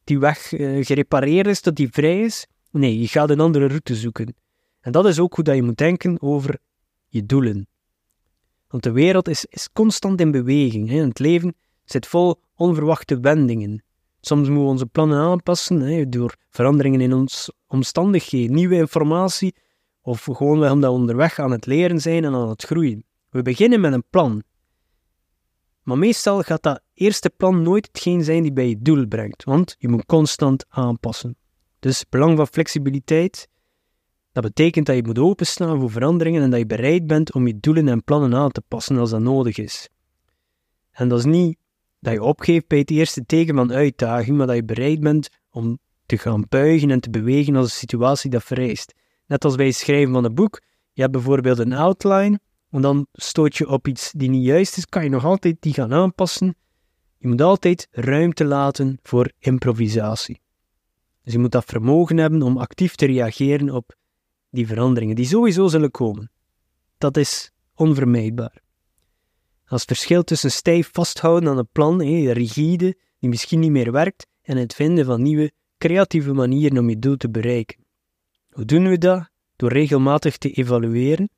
die 0.05 0.19
weg 0.19 0.53
uh, 0.53 0.85
gerepareerd 0.85 1.47
is, 1.47 1.61
tot 1.61 1.77
die 1.77 1.89
vrij 1.89 2.21
is? 2.21 2.47
Nee, 2.77 3.01
je 3.01 3.09
gaat 3.09 3.31
een 3.31 3.41
andere 3.41 3.67
route 3.67 3.95
zoeken. 3.95 4.37
En 4.81 4.93
dat 4.93 5.07
is 5.07 5.19
ook 5.19 5.35
hoe 5.35 5.45
dat 5.45 5.55
je 5.55 5.63
moet 5.63 5.77
denken 5.77 6.23
over 6.23 6.59
je 7.09 7.27
doelen. 7.27 7.67
Want 8.69 8.83
de 8.83 8.93
wereld 8.93 9.29
is, 9.29 9.45
is 9.45 9.73
constant 9.73 10.21
in 10.21 10.31
beweging. 10.31 10.89
Hè? 10.89 10.97
Het 10.97 11.19
leven 11.19 11.55
zit 11.85 12.07
vol 12.07 12.41
onverwachte 12.55 13.21
wendingen. 13.21 13.85
Soms 14.21 14.49
moeten 14.49 14.65
we 14.65 14.71
onze 14.71 14.87
plannen 14.87 15.19
aanpassen 15.19 15.81
hè, 15.81 16.09
door 16.09 16.37
veranderingen 16.51 17.01
in 17.01 17.13
ons 17.13 17.53
omstandigheden, 17.67 18.55
nieuwe 18.55 18.75
informatie, 18.75 19.55
of 20.01 20.25
gewoon 20.25 20.71
omdat 20.71 20.91
we 20.91 20.99
onderweg 20.99 21.39
aan 21.39 21.51
het 21.51 21.67
leren 21.67 22.01
zijn 22.01 22.25
en 22.25 22.35
aan 22.35 22.49
het 22.49 22.63
groeien. 22.63 23.05
We 23.31 23.43
beginnen 23.43 23.81
met 23.81 23.93
een 23.93 24.09
plan. 24.11 24.43
Maar 25.83 25.99
meestal 25.99 26.43
gaat 26.43 26.63
dat 26.63 26.81
eerste 26.95 27.31
plan 27.31 27.63
nooit 27.63 27.87
hetgeen 27.87 28.25
zijn 28.25 28.43
die 28.43 28.53
bij 28.53 28.69
je 28.69 28.83
doel 28.83 29.07
brengt, 29.07 29.45
want 29.45 29.77
je 29.79 29.89
moet 29.89 30.07
constant 30.07 30.65
aanpassen. 30.69 31.37
Dus 31.85 31.99
het 31.99 32.11
belang 32.11 32.37
van 32.37 32.47
flexibiliteit, 32.47 33.49
dat 34.33 34.43
betekent 34.43 34.87
dat 34.87 34.97
je 34.97 35.03
moet 35.03 35.19
openstaan 35.19 35.81
voor 35.81 35.91
veranderingen 35.91 36.43
en 36.43 36.51
dat 36.51 36.59
je 36.59 36.67
bereid 36.67 37.07
bent 37.07 37.33
om 37.33 37.47
je 37.47 37.61
doelen 37.61 37.89
en 37.89 38.05
plannen 38.05 38.35
aan 38.35 38.51
te 38.51 38.63
passen 38.69 38.99
als 38.99 39.11
dat 39.11 39.21
nodig 39.21 39.59
is. 39.59 39.89
En 40.91 41.09
dat 41.09 41.19
is 41.19 41.25
niet 41.25 41.59
dat 42.01 42.13
je 42.13 42.23
opgeeft 42.23 42.67
bij 42.67 42.79
het 42.79 42.91
eerste 42.91 43.27
teken 43.27 43.55
van 43.55 43.73
uitdaging, 43.73 44.37
maar 44.37 44.47
dat 44.47 44.57
je 44.57 44.65
bereid 44.65 45.01
bent 45.01 45.29
om 45.51 45.79
te 46.07 46.19
gaan 46.19 46.45
buigen 46.49 46.91
en 46.91 47.01
te 47.01 47.11
bewegen 47.11 47.57
als 47.57 47.67
de 47.67 47.75
situatie 47.75 48.31
dat 48.31 48.45
vereist. 48.45 48.95
Net 49.27 49.45
als 49.45 49.57
bij 49.57 49.67
het 49.67 49.75
schrijven 49.75 50.13
van 50.13 50.25
een 50.25 50.35
boek. 50.35 50.61
Je 50.93 51.01
hebt 51.01 51.13
bijvoorbeeld 51.13 51.59
een 51.59 51.73
outline, 51.73 52.41
en 52.71 52.81
dan 52.81 53.07
stoot 53.13 53.57
je 53.57 53.69
op 53.69 53.89
iets 53.89 54.13
die 54.13 54.31
niet 54.31 54.45
juist 54.45 54.77
is, 54.77 54.87
kan 54.87 55.05
je 55.05 55.11
nog 55.11 55.25
altijd 55.25 55.57
die 55.61 55.75
gaan 55.75 55.93
aanpassen. 55.93 56.57
Je 57.19 57.29
moet 57.29 57.41
altijd 57.41 57.89
ruimte 57.91 58.45
laten 58.45 58.99
voor 59.03 59.33
improvisatie. 59.39 60.43
Dus 61.25 61.33
je 61.33 61.39
moet 61.39 61.53
dat 61.53 61.65
vermogen 61.65 62.17
hebben 62.17 62.43
om 62.43 62.59
actief 62.59 62.95
te 62.95 63.07
reageren 63.07 63.71
op 63.71 63.97
die 64.51 64.67
veranderingen, 64.67 65.17
die 65.17 65.27
sowieso 65.27 65.69
zullen 65.69 65.91
komen. 65.91 66.31
Dat 66.99 67.17
is 67.17 67.53
onvermijdbaar. 67.75 68.63
Als 69.67 69.85
verschil 69.85 70.23
tussen 70.23 70.51
stijf 70.51 70.91
vasthouden 70.93 71.49
aan 71.49 71.59
een 71.59 71.69
plan, 71.73 72.03
rigide, 72.33 72.97
die 73.19 73.29
misschien 73.29 73.61
niet 73.61 73.71
meer 73.71 73.93
werkt, 73.93 74.27
en 74.43 74.57
het 74.57 74.75
vinden 74.75 75.05
van 75.05 75.23
nieuwe, 75.23 75.53
creatieve 75.79 76.33
manieren 76.33 76.79
om 76.79 76.89
je 76.89 76.99
doel 76.99 77.17
te 77.17 77.31
bereiken. 77.31 77.85
Hoe 78.51 78.65
doen 78.65 78.89
we 78.89 78.99
dat? 78.99 79.29
Door 79.57 79.73
regelmatig 79.73 80.39
te 80.39 80.51
evalueren, 80.51 81.29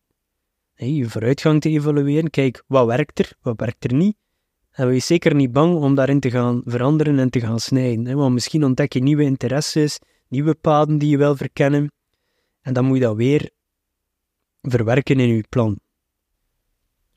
je 0.75 1.09
vooruitgang 1.09 1.61
te 1.61 1.69
evalueren. 1.69 2.31
Kijk, 2.31 2.63
wat 2.67 2.87
werkt 2.87 3.19
er, 3.19 3.33
wat 3.41 3.61
werkt 3.61 3.85
er 3.85 3.95
niet. 3.95 4.17
En 4.77 4.89
wees 4.89 5.07
zeker 5.07 5.35
niet 5.35 5.53
bang 5.53 5.75
om 5.75 5.95
daarin 5.95 6.21
te 6.21 6.31
gaan 6.31 6.63
veranderen 6.65 7.19
en 7.19 7.31
te 7.31 7.41
gaan 7.41 7.61
snijden. 7.61 8.17
Want 8.17 8.35
misschien 8.35 8.65
ontdek 8.65 8.93
je 8.93 9.03
nieuwe 9.03 9.23
interesses, 9.23 9.99
nieuwe 10.29 10.55
paden 10.55 10.99
die 10.99 11.09
je 11.09 11.17
wil 11.17 11.37
verkennen. 11.37 11.93
En 12.61 12.73
dan 12.73 12.85
moet 12.85 12.97
je 12.97 13.03
dat 13.03 13.17
weer 13.17 13.51
verwerken 14.63 15.21
in 15.21 15.29
je 15.29 15.45
plan. 15.49 15.71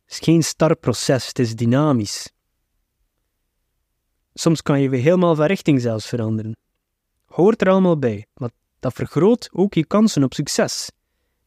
Het 0.04 0.12
is 0.12 0.19
geen 0.19 0.43
start 0.43 0.80
proces, 0.80 1.28
het 1.28 1.39
is 1.39 1.56
dynamisch. 1.56 2.32
Soms 4.34 4.62
kan 4.62 4.82
je 4.82 4.89
weer 4.89 5.02
helemaal 5.02 5.36
van 5.36 5.45
richting 5.45 5.82
zelfs 5.82 6.08
veranderen. 6.08 6.58
Hoort 7.26 7.62
er 7.62 7.69
allemaal 7.69 8.00
bij, 8.00 8.26
maar 8.34 8.50
dat 8.80 8.93
vergroot 8.93 9.50
ook 9.52 9.74
je 9.74 9.86
kansen 9.86 10.24
op 10.24 10.34
succes. 10.34 10.91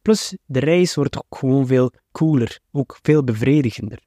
Plus, 0.03 0.37
de 0.45 0.59
reis 0.59 0.95
wordt 0.95 1.17
ook 1.17 1.37
gewoon 1.39 1.67
veel 1.67 1.93
cooler, 2.11 2.61
ook 2.73 2.99
veel 3.03 3.25
bevredigender. 3.25 4.07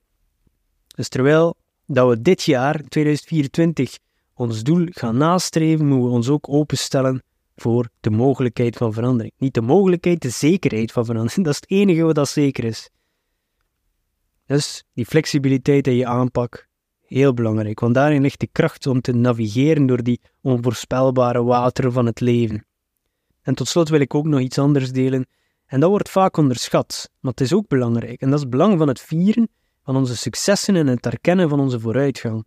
Dus 0.96 1.10
terwijl 1.10 1.56
dat 1.88 2.10
we 2.10 2.22
dit 2.22 2.44
jaar, 2.44 2.82
2024, 2.88 3.98
ons 4.34 4.64
doel 4.64 4.88
gaan 4.90 5.18
nastreven, 5.18 5.86
moeten 5.86 6.08
we 6.08 6.16
ons 6.16 6.30
ook 6.30 6.50
openstellen 6.50 7.24
voor 7.56 7.90
de 8.00 8.10
mogelijkheid 8.10 8.78
van 8.78 8.94
verandering. 8.94 9.34
Niet 9.38 9.54
de 9.54 9.62
mogelijkheid, 9.62 10.22
de 10.22 10.30
zekerheid 10.30 10.92
van 10.92 11.06
verandering. 11.06 11.46
Dat 11.46 11.54
is 11.54 11.60
het 11.60 11.72
enige 11.72 12.04
wat 12.04 12.16
dat 12.16 12.30
zeker 12.30 12.64
is. 12.64 12.90
Dus 14.46 14.84
die 14.94 15.06
flexibiliteit 15.06 15.88
in 15.88 15.96
je 15.96 16.06
aanpak, 16.06 16.68
heel 17.02 17.34
belangrijk, 17.34 17.80
want 17.80 17.94
daarin 17.94 18.22
ligt 18.22 18.40
de 18.40 18.50
kracht 18.52 18.88
om 18.88 19.02
te 19.02 19.14
navigeren 19.14 19.86
door 19.86 20.04
die 20.04 20.22
onvoorspelbare 20.42 21.44
wateren 21.44 21.92
van 21.92 22.06
het 22.06 22.20
leven. 22.20 22.66
En 23.42 23.56
tot 23.56 23.68
slot 23.68 23.90
wil 23.90 24.00
ik 24.00 24.16
ook 24.16 24.26
nog 24.26 24.40
iets 24.40 24.58
anders 24.58 24.92
delen, 24.92 25.26
en 25.66 25.80
dat 25.80 25.90
wordt 25.90 26.10
vaak 26.10 26.38
onderschat, 26.38 27.10
maar 27.20 27.32
het 27.32 27.42
is 27.42 27.54
ook 27.54 27.68
belangrijk, 27.68 28.22
en 28.22 28.28
dat 28.28 28.36
is 28.36 28.42
het 28.42 28.50
belang 28.50 28.78
van 28.78 28.88
het 28.88 29.02
vieren 29.02 29.50
van 29.86 29.96
onze 29.96 30.18
successen 30.18 30.76
en 30.76 30.88
het 30.88 31.06
erkennen 31.06 31.50
van 31.50 31.60
onze 31.60 31.80
vooruitgang. 31.80 32.46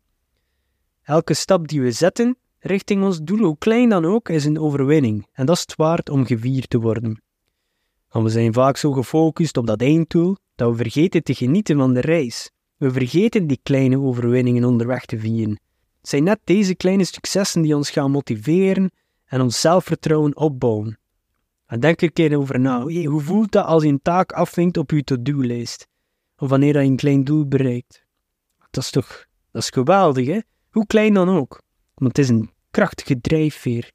Elke 1.03 1.35
stap 1.35 1.69
die 1.69 1.81
we 1.81 1.91
zetten 1.91 2.37
richting 2.59 3.05
ons 3.05 3.21
doel, 3.23 3.39
hoe 3.39 3.59
klein 3.59 3.89
dan 3.89 4.05
ook, 4.05 4.29
is 4.29 4.45
een 4.45 4.59
overwinning, 4.59 5.27
en 5.33 5.47
dat 5.47 5.57
is 5.57 5.63
het 5.63 5.77
waard 5.77 6.11
om 6.11 6.27
gevierd 6.27 6.71
te 6.71 6.79
worden. 6.79 7.23
Want 8.09 8.25
we 8.25 8.31
zijn 8.31 8.53
vaak 8.53 8.77
zo 8.77 8.93
gefocust 8.93 9.57
op 9.57 9.67
dat 9.67 9.81
einddoel 9.81 10.37
dat 10.55 10.71
we 10.71 10.77
vergeten 10.77 11.23
te 11.23 11.35
genieten 11.35 11.77
van 11.77 11.95
de 11.95 12.01
reis. 12.01 12.51
We 12.77 12.91
vergeten 12.91 13.47
die 13.47 13.61
kleine 13.63 13.99
overwinningen 13.99 14.65
onderweg 14.65 15.05
te 15.05 15.19
vieren. 15.19 15.61
Het 16.01 16.09
zijn 16.09 16.25
net 16.25 16.41
deze 16.45 16.75
kleine 16.75 17.05
successen 17.05 17.63
die 17.63 17.77
ons 17.77 17.91
gaan 17.91 18.11
motiveren 18.11 18.91
en 19.25 19.41
ons 19.41 19.61
zelfvertrouwen 19.61 20.37
opbouwen. 20.37 20.99
En 21.67 21.81
denk 21.81 22.01
er 22.01 22.07
een 22.07 22.13
keer 22.13 22.39
over 22.39 22.61
na. 22.61 22.81
hoe 22.81 23.21
voelt 23.21 23.53
dat 23.53 23.65
als 23.65 23.83
je 23.83 23.89
een 23.89 24.03
taak 24.03 24.33
afvinkt 24.33 24.77
op 24.77 24.91
je 24.91 25.05
to-do-lijst? 25.05 25.87
Of 26.39 26.49
wanneer 26.49 26.81
je 26.81 26.89
een 26.89 26.97
klein 26.97 27.25
doel 27.25 27.49
bereikt? 27.49 28.07
Dat 28.71 28.85
is 28.85 28.91
toch 28.91 29.27
dat 29.51 29.63
is 29.63 29.69
geweldig, 29.69 30.27
hè? 30.27 30.41
Hoe 30.71 30.87
klein 30.87 31.15
dan 31.15 31.29
ook. 31.29 31.63
Want 31.95 32.17
het 32.17 32.19
is 32.19 32.29
een 32.29 32.51
krachtige 32.71 33.21
drijfveer. 33.21 33.93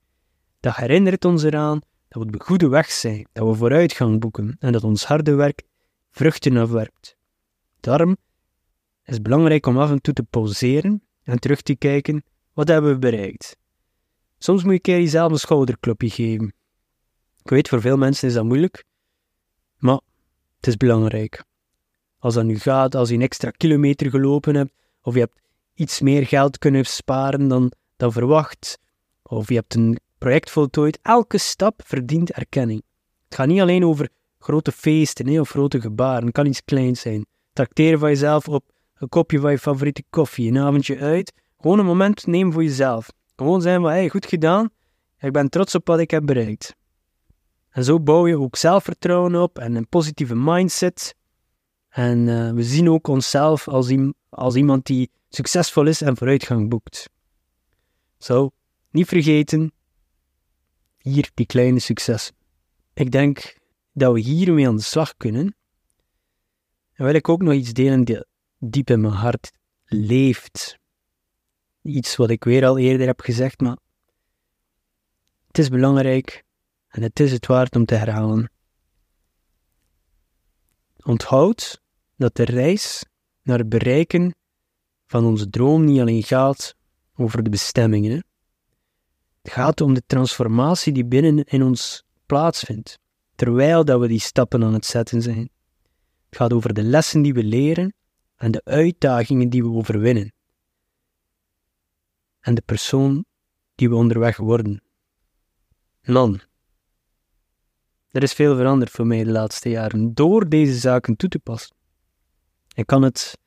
Dat 0.59 0.75
herinnert 0.75 1.25
ons 1.25 1.43
eraan 1.43 1.79
dat 2.07 2.21
we 2.21 2.27
op 2.27 2.31
de 2.31 2.39
goede 2.39 2.67
weg 2.67 2.91
zijn, 2.91 3.27
dat 3.31 3.47
we 3.47 3.53
vooruitgang 3.53 4.19
boeken 4.19 4.55
en 4.59 4.71
dat 4.71 4.83
ons 4.83 5.05
harde 5.05 5.35
werk 5.35 5.63
vruchten 6.11 6.57
afwerpt. 6.57 7.17
Daarom 7.79 8.17
is 9.03 9.13
het 9.13 9.23
belangrijk 9.23 9.65
om 9.65 9.77
af 9.77 9.89
en 9.89 10.01
toe 10.01 10.13
te 10.13 10.23
pauzeren 10.23 11.03
en 11.23 11.39
terug 11.39 11.61
te 11.61 11.75
kijken 11.75 12.23
wat 12.53 12.67
hebben 12.67 12.91
we 12.91 12.99
bereikt. 12.99 13.57
Soms 14.37 14.63
moet 14.63 14.73
je 14.73 14.79
keer 14.79 14.99
jezelf 14.99 15.31
een 15.31 15.39
schouderklopje 15.39 16.09
geven. 16.09 16.53
Ik 17.43 17.49
weet, 17.49 17.67
voor 17.67 17.81
veel 17.81 17.97
mensen 17.97 18.27
is 18.27 18.33
dat 18.33 18.43
moeilijk, 18.43 18.83
maar 19.77 19.99
het 20.55 20.67
is 20.67 20.77
belangrijk. 20.77 21.43
Als 22.23 22.33
dat 22.33 22.43
nu 22.43 22.59
gaat, 22.59 22.95
als 22.95 23.09
je 23.09 23.15
een 23.15 23.21
extra 23.21 23.49
kilometer 23.49 24.09
gelopen 24.09 24.55
hebt, 24.55 24.71
of 25.01 25.13
je 25.13 25.19
hebt 25.19 25.39
iets 25.73 26.01
meer 26.01 26.25
geld 26.25 26.57
kunnen 26.57 26.85
sparen 26.85 27.47
dan, 27.47 27.71
verwacht, 27.97 28.79
of 29.23 29.49
je 29.49 29.55
hebt 29.55 29.75
een 29.75 29.99
project 30.17 30.49
voltooid. 30.51 30.99
Elke 31.01 31.37
stap 31.37 31.81
verdient 31.85 32.31
erkenning. 32.31 32.83
Het 33.25 33.35
gaat 33.35 33.47
niet 33.47 33.61
alleen 33.61 33.85
over 33.85 34.09
grote 34.39 34.71
feesten 34.71 35.39
of 35.39 35.49
grote 35.49 35.81
gebaren. 35.81 36.23
Het 36.23 36.33
kan 36.33 36.45
iets 36.45 36.63
kleins 36.63 37.01
zijn. 37.01 37.25
Tracteren 37.53 37.99
van 37.99 38.09
jezelf 38.09 38.47
op 38.47 38.63
een 38.95 39.09
kopje 39.09 39.39
van 39.39 39.51
je 39.51 39.59
favoriete 39.59 40.03
koffie, 40.09 40.49
een 40.49 40.57
avondje 40.57 40.99
uit. 40.99 41.33
Gewoon 41.59 41.79
een 41.79 41.85
moment 41.85 42.27
nemen 42.27 42.53
voor 42.53 42.63
jezelf. 42.63 43.11
Gewoon 43.35 43.61
zijn 43.61 43.81
van, 43.81 43.89
hey, 43.89 44.09
goed 44.09 44.25
gedaan. 44.25 44.69
Ik 45.19 45.31
ben 45.31 45.49
trots 45.49 45.75
op 45.75 45.87
wat 45.87 45.99
ik 45.99 46.11
heb 46.11 46.25
bereikt. 46.25 46.75
En 47.69 47.83
zo 47.83 47.99
bouw 47.99 48.27
je 48.27 48.39
ook 48.39 48.55
zelfvertrouwen 48.55 49.35
op 49.35 49.59
en 49.59 49.75
een 49.75 49.87
positieve 49.87 50.35
mindset. 50.35 51.15
En 51.93 52.27
uh, 52.27 52.51
we 52.51 52.63
zien 52.63 52.89
ook 52.89 53.07
onszelf 53.07 53.67
als, 53.67 53.93
als 54.29 54.55
iemand 54.55 54.85
die 54.85 55.11
succesvol 55.29 55.87
is 55.87 56.01
en 56.01 56.17
vooruitgang 56.17 56.69
boekt. 56.69 57.09
Zo, 58.17 58.51
niet 58.89 59.07
vergeten, 59.07 59.71
hier 60.97 61.31
die 61.33 61.45
kleine 61.45 61.79
successen. 61.79 62.35
Ik 62.93 63.11
denk 63.11 63.57
dat 63.91 64.13
we 64.13 64.19
hiermee 64.19 64.67
aan 64.67 64.75
de 64.75 64.81
slag 64.81 65.17
kunnen. 65.17 65.55
En 66.93 67.05
wil 67.05 67.13
ik 67.13 67.29
ook 67.29 67.41
nog 67.41 67.53
iets 67.53 67.73
delen 67.73 68.03
die 68.03 68.25
diep 68.59 68.89
in 68.89 69.01
mijn 69.01 69.13
hart 69.13 69.51
leeft. 69.85 70.79
Iets 71.81 72.15
wat 72.15 72.29
ik 72.29 72.43
weer 72.43 72.65
al 72.65 72.77
eerder 72.77 73.07
heb 73.07 73.19
gezegd, 73.19 73.59
maar 73.59 73.77
het 75.47 75.57
is 75.57 75.69
belangrijk 75.69 76.43
en 76.87 77.01
het 77.01 77.19
is 77.19 77.31
het 77.31 77.45
waard 77.45 77.75
om 77.75 77.85
te 77.85 77.95
herhalen. 77.95 78.51
Onthoud 81.03 81.81
dat 82.23 82.35
de 82.35 82.43
reis 82.43 83.05
naar 83.41 83.57
het 83.57 83.69
bereiken 83.69 84.35
van 85.05 85.25
onze 85.25 85.49
droom 85.49 85.85
niet 85.85 85.99
alleen 85.99 86.23
gaat 86.23 86.75
over 87.15 87.43
de 87.43 87.49
bestemmingen. 87.49 88.25
Het 89.41 89.51
gaat 89.51 89.81
om 89.81 89.93
de 89.93 90.03
transformatie 90.05 90.93
die 90.93 91.05
binnen 91.05 91.43
in 91.43 91.63
ons 91.63 92.03
plaatsvindt, 92.25 92.99
terwijl 93.35 93.85
dat 93.85 93.99
we 93.99 94.07
die 94.07 94.19
stappen 94.19 94.63
aan 94.63 94.73
het 94.73 94.85
zetten 94.85 95.21
zijn. 95.21 95.49
Het 96.25 96.37
gaat 96.37 96.53
over 96.53 96.73
de 96.73 96.83
lessen 96.83 97.21
die 97.21 97.33
we 97.33 97.43
leren 97.43 97.93
en 98.35 98.51
de 98.51 98.61
uitdagingen 98.63 99.49
die 99.49 99.63
we 99.63 99.69
overwinnen. 99.69 100.33
En 102.39 102.55
de 102.55 102.61
persoon 102.61 103.25
die 103.75 103.89
we 103.89 103.95
onderweg 103.95 104.37
worden. 104.37 104.83
Man, 106.01 106.39
er 108.11 108.23
is 108.23 108.33
veel 108.33 108.55
veranderd 108.55 108.91
voor 108.91 109.07
mij 109.07 109.23
de 109.23 109.31
laatste 109.31 109.69
jaren 109.69 110.13
door 110.13 110.49
deze 110.49 110.77
zaken 110.77 111.15
toe 111.15 111.29
te 111.29 111.39
passen. 111.39 111.81
Ik 112.73 112.85
kan 112.85 113.01
het 113.01 113.37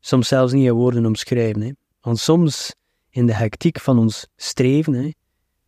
soms 0.00 0.28
zelfs 0.28 0.52
niet 0.52 0.66
in 0.66 0.72
woorden 0.72 1.06
omschrijven, 1.06 1.62
hè. 1.62 1.70
want 2.00 2.18
soms 2.18 2.74
in 3.08 3.26
de 3.26 3.34
hectiek 3.34 3.80
van 3.80 3.98
ons 3.98 4.26
streven, 4.36 4.92
hè, 4.92 5.10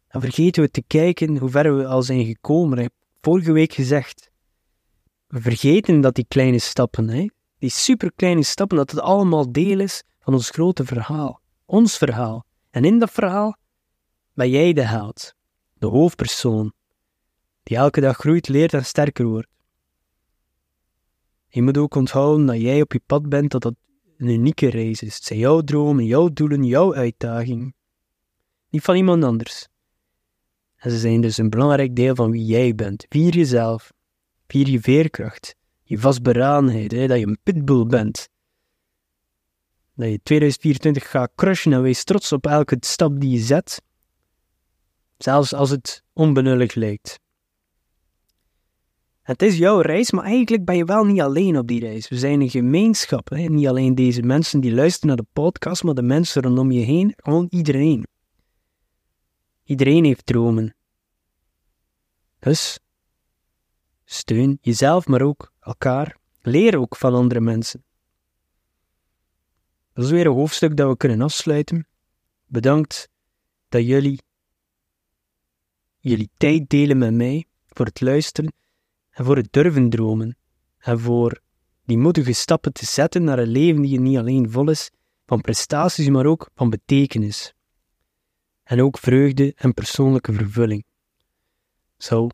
dan 0.09 0.21
vergeten 0.21 0.63
we 0.63 0.71
te 0.71 0.83
kijken 0.87 1.37
hoe 1.37 1.51
ver 1.51 1.77
we 1.77 1.87
al 1.87 2.03
zijn 2.03 2.25
gekomen. 2.25 2.79
Hè. 2.79 2.87
Vorige 3.21 3.53
week 3.53 3.73
gezegd, 3.73 4.31
we 5.27 5.41
vergeten 5.41 6.01
dat 6.01 6.15
die 6.15 6.27
kleine 6.29 6.59
stappen, 6.59 7.09
hè, 7.09 7.27
die 7.59 7.71
superkleine 7.71 8.43
stappen, 8.43 8.77
dat 8.77 8.91
het 8.91 9.01
allemaal 9.01 9.53
deel 9.53 9.81
is 9.81 10.03
van 10.21 10.35
ons 10.35 10.51
grote 10.51 10.85
verhaal, 10.85 11.41
ons 11.65 11.97
verhaal. 11.97 12.45
En 12.71 12.85
in 12.85 12.99
dat 12.99 13.11
verhaal 13.11 13.57
ben 14.33 14.51
jij 14.51 14.73
de 14.73 14.83
held, 14.83 15.35
de 15.75 15.87
hoofdpersoon, 15.87 16.73
die 17.63 17.77
elke 17.77 18.01
dag 18.01 18.17
groeit, 18.17 18.49
leert 18.49 18.75
en 18.75 18.85
sterker 18.85 19.27
wordt. 19.27 19.49
Je 21.55 21.63
moet 21.63 21.79
ook 21.79 21.95
onthouden 21.95 22.47
dat 22.47 22.61
jij 22.61 22.81
op 22.81 22.93
je 22.93 23.01
pad 23.07 23.29
bent, 23.29 23.51
dat 23.51 23.63
dat 23.63 23.75
een 24.17 24.29
unieke 24.29 24.71
reis 24.71 25.03
is. 25.03 25.15
Het 25.15 25.25
zijn 25.25 25.39
jouw 25.39 25.61
dromen, 25.61 26.05
jouw 26.05 26.29
doelen, 26.29 26.65
jouw 26.65 26.95
uitdagingen. 26.95 27.75
Niet 28.71 28.83
van 28.83 28.97
iemand 28.97 29.25
anders. 29.25 29.69
En 30.77 30.91
ze 30.91 30.99
zijn 30.99 31.21
dus 31.21 31.39
een 31.39 31.51
belangrijk 31.51 31.97
deel 31.97 32.15
van 32.15 32.31
wie 32.31 32.45
jij 32.45 32.75
bent. 32.75 33.07
Vier 33.09 33.35
jezelf. 33.35 33.93
Vier 34.47 34.69
je 34.69 34.81
veerkracht. 34.81 35.55
Je 35.83 35.99
vastberadenheid. 35.99 36.93
Hè, 36.93 37.07
dat 37.07 37.19
je 37.19 37.27
een 37.27 37.39
pitbull 37.43 37.87
bent. 37.87 38.29
Dat 39.95 40.11
je 40.11 40.21
2024 40.23 41.11
gaat 41.11 41.33
crushen 41.35 41.73
en 41.73 41.83
wees 41.83 42.05
trots 42.05 42.33
op 42.33 42.47
elke 42.47 42.77
stap 42.81 43.21
die 43.21 43.31
je 43.31 43.39
zet. 43.39 43.83
Zelfs 45.19 45.53
als 45.53 45.71
het 45.71 46.05
onbenullig 46.13 46.75
lijkt. 46.75 47.23
Het 49.25 49.43
is 49.43 49.57
jouw 49.57 49.81
reis, 49.81 50.11
maar 50.11 50.25
eigenlijk 50.25 50.65
ben 50.65 50.77
je 50.77 50.85
wel 50.85 51.05
niet 51.05 51.21
alleen 51.21 51.59
op 51.59 51.67
die 51.67 51.81
reis. 51.81 52.09
We 52.09 52.19
zijn 52.19 52.41
een 52.41 52.51
gemeenschap. 52.51 53.29
Hè? 53.29 53.43
Niet 53.43 53.67
alleen 53.67 53.95
deze 53.95 54.23
mensen 54.23 54.61
die 54.61 54.75
luisteren 54.75 55.09
naar 55.09 55.25
de 55.25 55.31
podcast, 55.33 55.83
maar 55.83 55.95
de 55.95 56.03
mensen 56.03 56.43
rondom 56.43 56.71
je 56.71 56.81
heen. 56.81 57.13
Gewoon 57.17 57.47
iedereen. 57.51 58.07
Iedereen 59.63 60.05
heeft 60.05 60.27
dromen. 60.27 60.75
Dus 62.39 62.79
steun 64.05 64.59
jezelf, 64.61 65.07
maar 65.07 65.23
ook 65.23 65.53
elkaar. 65.61 66.17
Leer 66.41 66.79
ook 66.79 66.97
van 66.97 67.15
andere 67.15 67.41
mensen. 67.41 67.85
Dat 69.93 70.05
is 70.05 70.11
weer 70.11 70.27
een 70.27 70.33
hoofdstuk 70.33 70.77
dat 70.77 70.89
we 70.89 70.97
kunnen 70.97 71.21
afsluiten. 71.21 71.87
Bedankt 72.47 73.09
dat 73.69 73.87
jullie 73.87 74.19
jullie 75.99 76.31
tijd 76.37 76.69
delen 76.69 76.99
met 76.99 77.15
mij 77.15 77.45
voor 77.67 77.87
het 77.87 78.01
luisteren 78.01 78.53
en 79.15 79.25
voor 79.25 79.37
het 79.37 79.53
durven 79.53 79.91
dromen 79.91 80.37
en 80.79 81.01
voor 81.01 81.41
die 81.85 81.99
moedige 81.99 82.33
stappen 82.33 82.73
te 82.73 82.87
zetten 82.87 83.25
naar 83.25 83.39
een 83.39 83.49
leven 83.49 83.83
die 83.83 84.01
niet 84.01 84.19
alleen 84.19 84.51
vol 84.51 84.71
is 84.71 84.91
van 85.27 85.41
prestaties, 85.41 86.09
maar 86.09 86.27
ook 86.27 86.51
van 86.55 86.71
betekenis. 86.71 87.55
En 88.63 88.83
ook 88.83 88.99
vreugde 88.99 89.53
en 89.57 89.75
persoonlijke 89.75 90.33
vervulling. 90.33 90.85
Zo, 91.97 92.29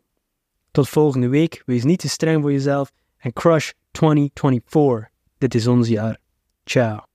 tot 0.70 0.88
volgende 0.88 1.28
week. 1.28 1.62
Wees 1.66 1.84
niet 1.84 1.98
te 1.98 2.08
streng 2.08 2.42
voor 2.42 2.52
jezelf 2.52 2.92
en 3.16 3.32
crush 3.32 3.70
2024. 3.90 5.08
Dit 5.38 5.54
is 5.54 5.66
ons 5.66 5.88
jaar. 5.88 6.18
Ciao. 6.64 7.09